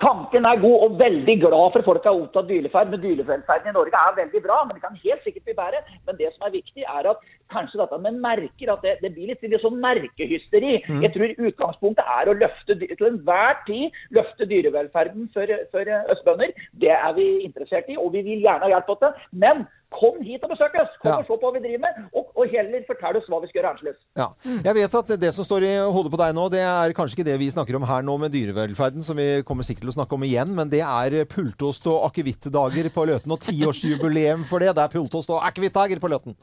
[0.00, 2.88] Tanken er god og veldig glad for folk er opptatt av dyrevelferd.
[2.92, 5.82] Men dyrevelferden i Norge er veldig bra, men det kan helt sikkert bli bedre.
[6.08, 9.32] Men det som er viktig, er at kanskje dette med merker, at det, det blir
[9.32, 10.76] litt, litt sånn merkehysteri.
[10.88, 11.02] Mm.
[11.04, 16.54] Jeg tror utgangspunktet er å løfte til enhver tid løfte dyrevelferden for, for østbønder.
[16.82, 19.20] Det er vi interessert i, og vi vil gjerne ha hjelp til.
[19.44, 20.92] Men kom hit og besøk oss!
[21.02, 21.16] Kom Ja.
[21.18, 23.58] og se på hva vi driver med, og, og heller fortell oss hva vi skal
[23.58, 24.02] gjøre annerledes.
[24.20, 24.28] Ja.
[24.68, 27.26] Jeg vet at det som står i hodet på deg nå, det er kanskje ikke
[27.26, 30.14] det vi snakker om her nå med dyrevelferden, som vi kommer sikkert til å snakke
[30.14, 34.76] om igjen, men det er pultost og akevittdager på Løten, og tiårsjubileum for det.
[34.78, 36.38] Det er pultost og akevittdager på Løten.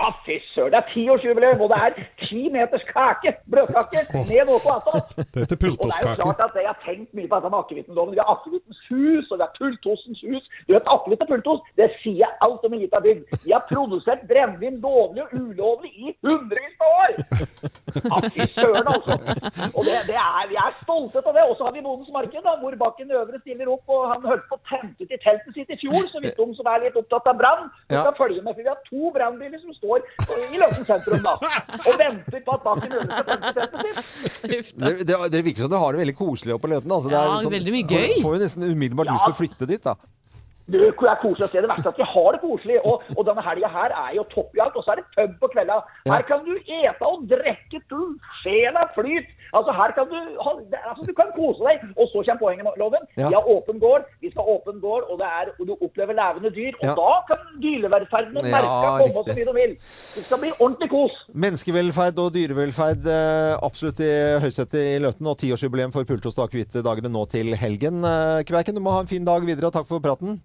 [0.00, 1.90] Ja, fy søren, det er tiårsjubileum, og det er
[2.24, 5.10] ti meters kake, bløtkake, med noe attåt.
[5.34, 7.58] Det heter Og det er jo klart at jeg har tenkt mye på dette med
[7.62, 8.14] akevittenloven.
[8.14, 10.44] Vi har akevittens hus, og vi har pultostens hus.
[10.66, 13.36] Du vet, Akevitt og pultost, det sier alt om en liten bygd.
[13.44, 17.12] Vi har produsert brennevin lovlig og ulovlig i hundrevis av år!
[17.90, 19.16] Ja, fy søren, altså.
[19.76, 21.42] Og det, det er, vi er stolte av det.
[21.50, 23.82] Og så har vi Bodens Marked, da, hvor Bakken Øvre stiller opp.
[23.90, 26.46] og Han holdt på å tente ut i teltet sitt i fjor, så vidt de
[26.54, 27.66] som er litt opptatt av brann.
[27.90, 31.34] Skal følge med, for vi har to brannbiler som står i Løten sentrum da,
[31.80, 34.72] og venter på at Bakken Øvre skal tente teltet sitt.
[34.78, 36.92] Det, det, det virker som du har det veldig koselig oppe på Løten.
[36.96, 38.08] Altså, det er Ja, veldig mye gøy.
[38.14, 39.96] Får, får jo nesten umiddelbart lyst til å flytte dit, da.
[40.70, 41.58] Det er koselig å se.
[41.64, 42.76] Det verste er at vi har det koselig.
[42.86, 44.76] Og, og denne helga her er jo topp i alt.
[44.78, 45.80] Og så er det pub på kvelda.
[46.06, 48.04] Her kan du ete og drikke til
[48.44, 49.32] sjela flyt.
[49.56, 50.50] Altså, her kan du ha,
[50.90, 51.82] altså, du kan kose deg.
[51.98, 53.02] Og så kommer poenget med loven.
[53.18, 53.28] Ja.
[53.30, 54.04] Vi har åpen gård.
[54.22, 56.74] Vi skal ha åpen gård, og, det er, og du opplever levende dyr.
[56.80, 56.94] Og Ja.
[56.98, 58.60] da kan dyrevelferden og Ja,
[59.00, 59.72] komme så mye de vil.
[59.80, 61.14] Det skal bli ordentlig kos.
[61.46, 64.12] Menneskevelferd og dyrevelferd eh, absolutt i
[64.44, 65.26] høysetet i Løten.
[65.30, 68.04] Og tiårsjubileum for pultost og akevittdagene nå til helgen.
[68.04, 70.38] Eh, Kverken, du må ha en fin dag videre, og takk for praten.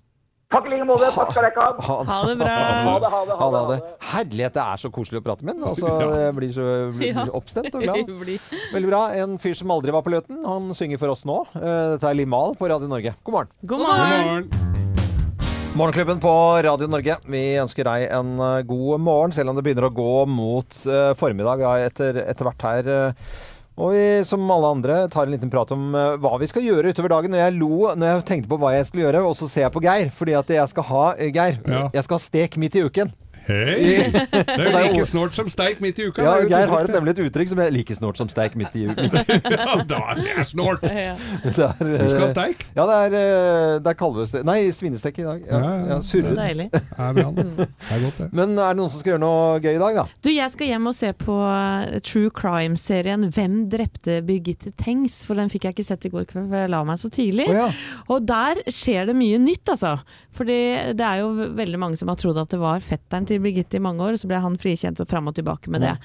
[0.54, 1.08] Takk i like måte.
[1.16, 1.96] Takk skal dere ha.
[2.06, 2.50] Ha det bra.
[2.50, 3.78] Ha det, ha det, ha det, ha det.
[4.12, 5.72] Herlighet, det er så koselig å prate med han.
[5.72, 5.90] Altså,
[6.22, 8.12] jeg blir så blir oppstemt og glad.
[8.76, 9.02] Veldig bra.
[9.24, 10.44] En fyr som aldri var på Løten.
[10.46, 11.40] Han synger for oss nå.
[11.58, 13.16] Eh, Dette er Limal på Radio Norge.
[13.26, 13.52] God morgen.
[13.66, 14.48] God morgen.
[15.76, 16.32] Morgenklubben på
[16.64, 17.18] Radio Norge.
[17.28, 21.12] Vi ønsker deg en eh, god morgen, selv om det begynner å gå mot eh,
[21.20, 22.94] formiddag ja, etter, etter hvert her.
[23.76, 26.94] Og vi, som alle andre, tar en liten prat om uh, hva vi skal gjøre
[26.96, 27.36] utover dagen.
[27.36, 29.76] Og jeg lo når jeg tenkte på hva jeg skulle gjøre, og så ser jeg
[29.76, 30.12] på Geir.
[30.16, 31.60] Fordi at jeg skal ha uh, Geir.
[31.68, 31.82] Ja.
[31.98, 33.12] Jeg skal ha stek midt i uken.
[33.46, 34.10] Hei!
[34.56, 36.24] Det er jo like snålt som steik midt i uka.
[36.26, 39.06] Ja, Geir har nemlig et uttrykk som er like snålt som steik midt i uka'.
[39.56, 40.82] Ja, da, det er snålt!
[41.46, 42.66] Det Du skal ha eh, steik?
[42.76, 45.44] Ja, det er, eh, det er kalvestek Nei, svinestek i dag.
[45.50, 46.34] Ja, Ja, surret.
[46.38, 46.68] Deilig.
[46.74, 47.28] Det bra.
[47.36, 48.30] Det godt, det.
[48.34, 50.06] Men er det noen som skal gjøre noe gøy i dag, da?
[50.26, 55.38] Du, jeg skal hjem og se på eh, True Crime-serien 'Hvem drepte Birgitte Tengs?' For
[55.38, 57.50] den fikk jeg ikke sett i går kveld, for jeg la meg så tidlig.
[57.52, 57.70] Oh, ja.
[58.10, 59.98] Og der skjer det mye nytt, altså.
[60.36, 60.60] Fordi
[60.98, 63.84] det er jo veldig mange som har trodd at det var fetteren til Birgitte i
[63.84, 65.96] mange år, så ble han frikjent og fram og tilbake med det.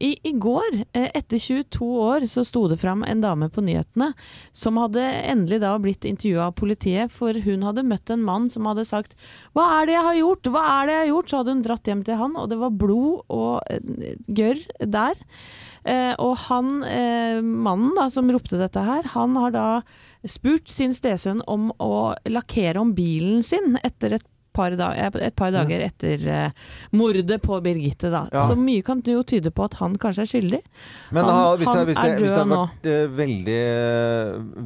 [0.00, 4.14] I, I går, eh, etter 22 år, så sto det fram en dame på nyhetene
[4.56, 8.64] som hadde endelig da blitt intervjua av politiet, for hun hadde møtt en mann som
[8.70, 9.12] hadde sagt
[9.52, 10.52] 'Hva er det jeg har gjort?
[10.54, 12.58] Hva er det jeg har gjort?' Så hadde hun dratt hjem til han, og det
[12.58, 15.14] var blod og eh, gørr der.
[15.84, 19.82] Eh, og han, eh, mannen da, som ropte dette her, han har da
[20.24, 24.26] spurt sin stesønn om å lakkere om bilen sin etter et
[24.56, 28.10] par, da, eh, et par dager etter uh, mordet på Birgitte.
[28.12, 28.26] Da.
[28.32, 28.46] Ja.
[28.48, 30.62] Så mye kan jo tyde på at han kanskje er skyldig.
[31.10, 33.60] Men han, da, hvis, han det, hvis, det, er hvis det hadde vært uh, veldig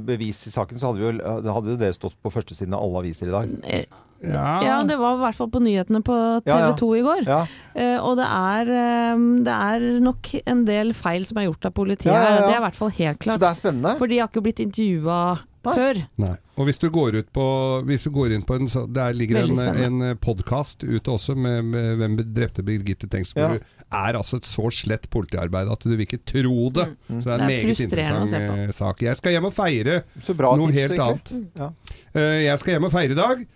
[0.09, 1.13] bevis i saken, så hadde,
[1.45, 3.55] vi hadde jo det stått på førstesiden av alle aviser i dag.
[3.61, 3.85] Ne
[4.25, 4.63] Ja.
[4.65, 6.15] Ja, det var i hvert fall på nyhetene på
[6.47, 6.75] TV Ja, ja.
[6.81, 7.27] 2 i går.
[7.29, 7.41] Ja.
[7.75, 8.71] Eh, og det er,
[9.13, 12.47] um, det er nok en del feil som er gjort av politiet Ja, ja, ja.
[12.47, 13.43] Det er i hvert fall helt Så klart.
[13.43, 13.93] det er spennende.
[14.01, 15.19] For de har ikke blitt intervjua
[15.65, 16.01] før.
[16.21, 16.35] Nei.
[16.59, 17.45] Og hvis du går ut på
[17.89, 20.11] Hvis du går inn på en så Der ligger en, spennende.
[20.13, 23.59] en podkast ute også med, med hvem drepte Birgitte Tengsvold'.
[23.59, 23.87] Ja.
[23.95, 26.89] Er altså et så slett politiarbeid at du vil ikke tro det.
[27.09, 27.21] Mm.
[27.23, 29.03] Så det er en Det er meget interessant eh, sak.
[29.03, 30.03] Jeg skal hjem og feire
[30.37, 31.35] bra noe tips, helt annet.
[31.57, 31.69] Ja.
[32.15, 33.47] Eh, Jeg skal hjem og feire i dag.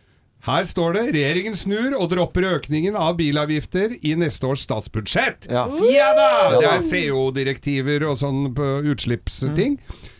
[0.46, 5.50] Her står det 'Regjeringen snur og dropper økningen av bilavgifter i neste års statsbudsjett'.
[5.50, 5.66] Ja.
[5.90, 6.60] Ja da!
[6.60, 8.86] Det er CO-direktiver og sånn utslippsting.
[8.92, 9.78] utslippsting.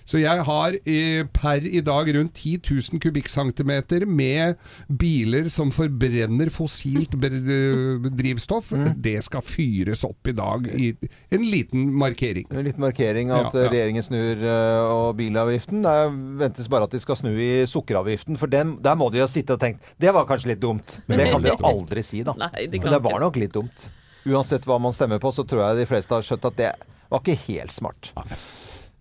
[0.09, 4.57] Så jeg har eh, per i dag rundt 10 000 kubikkcentimeter med
[4.89, 8.71] biler som forbrenner fossilt eh, drivstoff.
[8.97, 10.89] Det skal fyres opp i dag i
[11.37, 12.49] en liten markering.
[12.49, 13.73] En liten markering at Ja, ja.
[13.75, 15.85] regjeringen snur eh, og bilavgiften.
[15.85, 15.97] Det
[16.41, 19.59] ventes bare at de skal snu i sukkeravgiften, for den, der må de jo sitte
[19.59, 21.03] og tenke Det var kanskje litt dumt.
[21.07, 22.33] Men det kan de jo aldri si, da.
[22.41, 23.91] Nei, Men det kan det var nok litt dumt.
[24.29, 26.73] Uansett hva man stemmer på, så tror jeg de fleste har skjønt at det
[27.13, 28.13] var ikke helt smart.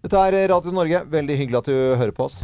[0.05, 1.01] Dette er Radio Norge.
[1.09, 2.41] Veldig hyggelig at du hører på oss.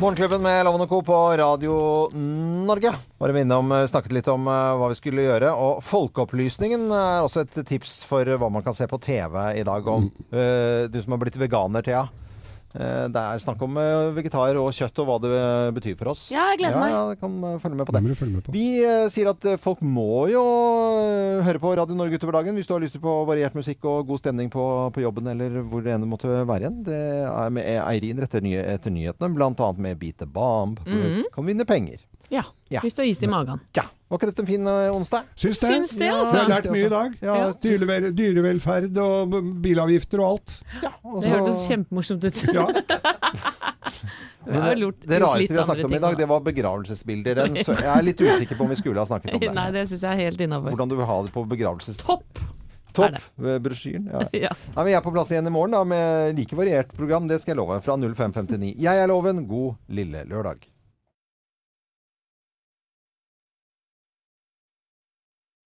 [0.00, 1.02] Morgenklubben med Loven Co.
[1.04, 1.74] på Radio
[2.14, 2.92] Norge.
[3.20, 5.50] Bare minne om, eh, snakket litt om eh, hva vi skulle gjøre.
[5.52, 9.84] Og Folkeopplysningen er også et tips for hva man kan se på TV i dag.
[9.84, 12.06] Om eh, du som har blitt veganer, Thea.
[12.70, 16.12] Eh, det er snakk om eh, vegetar og kjøtt og hva det eh, betyr for
[16.12, 16.28] oss.
[16.30, 16.92] Ja, jeg gleder meg.
[16.92, 18.54] Ja, ja, kan følge med på Det med på.
[18.54, 20.44] Vi uh, sier at folk må jo
[21.46, 24.22] høre på Radio Norge utover dagen hvis du har lyst på variert musikk og god
[24.22, 24.64] stemning på,
[24.94, 26.78] på jobben eller hvor det enn måtte være igjen.
[26.86, 29.72] Det er med Eirin rett etter nyhetene, bl.a.
[29.76, 30.78] med Beat the Bomb.
[30.86, 31.22] hvor -hmm.
[31.24, 31.98] Du kan vinne penger.
[32.30, 32.80] Ja, Ja.
[32.84, 33.60] hvis du har is i magen.
[33.76, 35.24] Ja, Var ikke dette en fin eh, onsdag?
[35.38, 35.70] Syns det.
[35.70, 36.36] Syns det, Jeg altså.
[36.40, 37.12] har lært mye i dag.
[37.22, 37.52] Ja, Ja.
[37.62, 40.56] Dyrevel, dyrevelferd og bilavgifter og alt.
[41.04, 42.42] og Det så- hørtes kjempemorsomt ut.
[42.54, 42.66] Ja.
[44.46, 47.34] Men det, gjort- det rareste vi har snakket om i dag, det var begravelsesbilder.
[47.42, 49.52] Den, så jeg er litt usikker på om vi skulle ha snakket om det.
[49.54, 50.72] Nei, det syns jeg er helt innafor.
[50.72, 52.00] Hvordan du vil ha det på begravelses...
[52.00, 52.40] Topp!
[52.96, 53.12] Topp!
[53.14, 53.20] det.
[53.38, 54.08] ved Brosjyren.
[54.10, 54.24] Ja.
[54.48, 54.54] Ja.
[54.74, 57.28] Nei, men jeg er på plass igjen i morgen da, med like variert program.
[57.30, 57.78] Det skal jeg love.
[57.84, 58.72] Fra 0559.
[58.80, 59.44] Jeg er Loven.
[59.46, 60.64] God lille lørdag.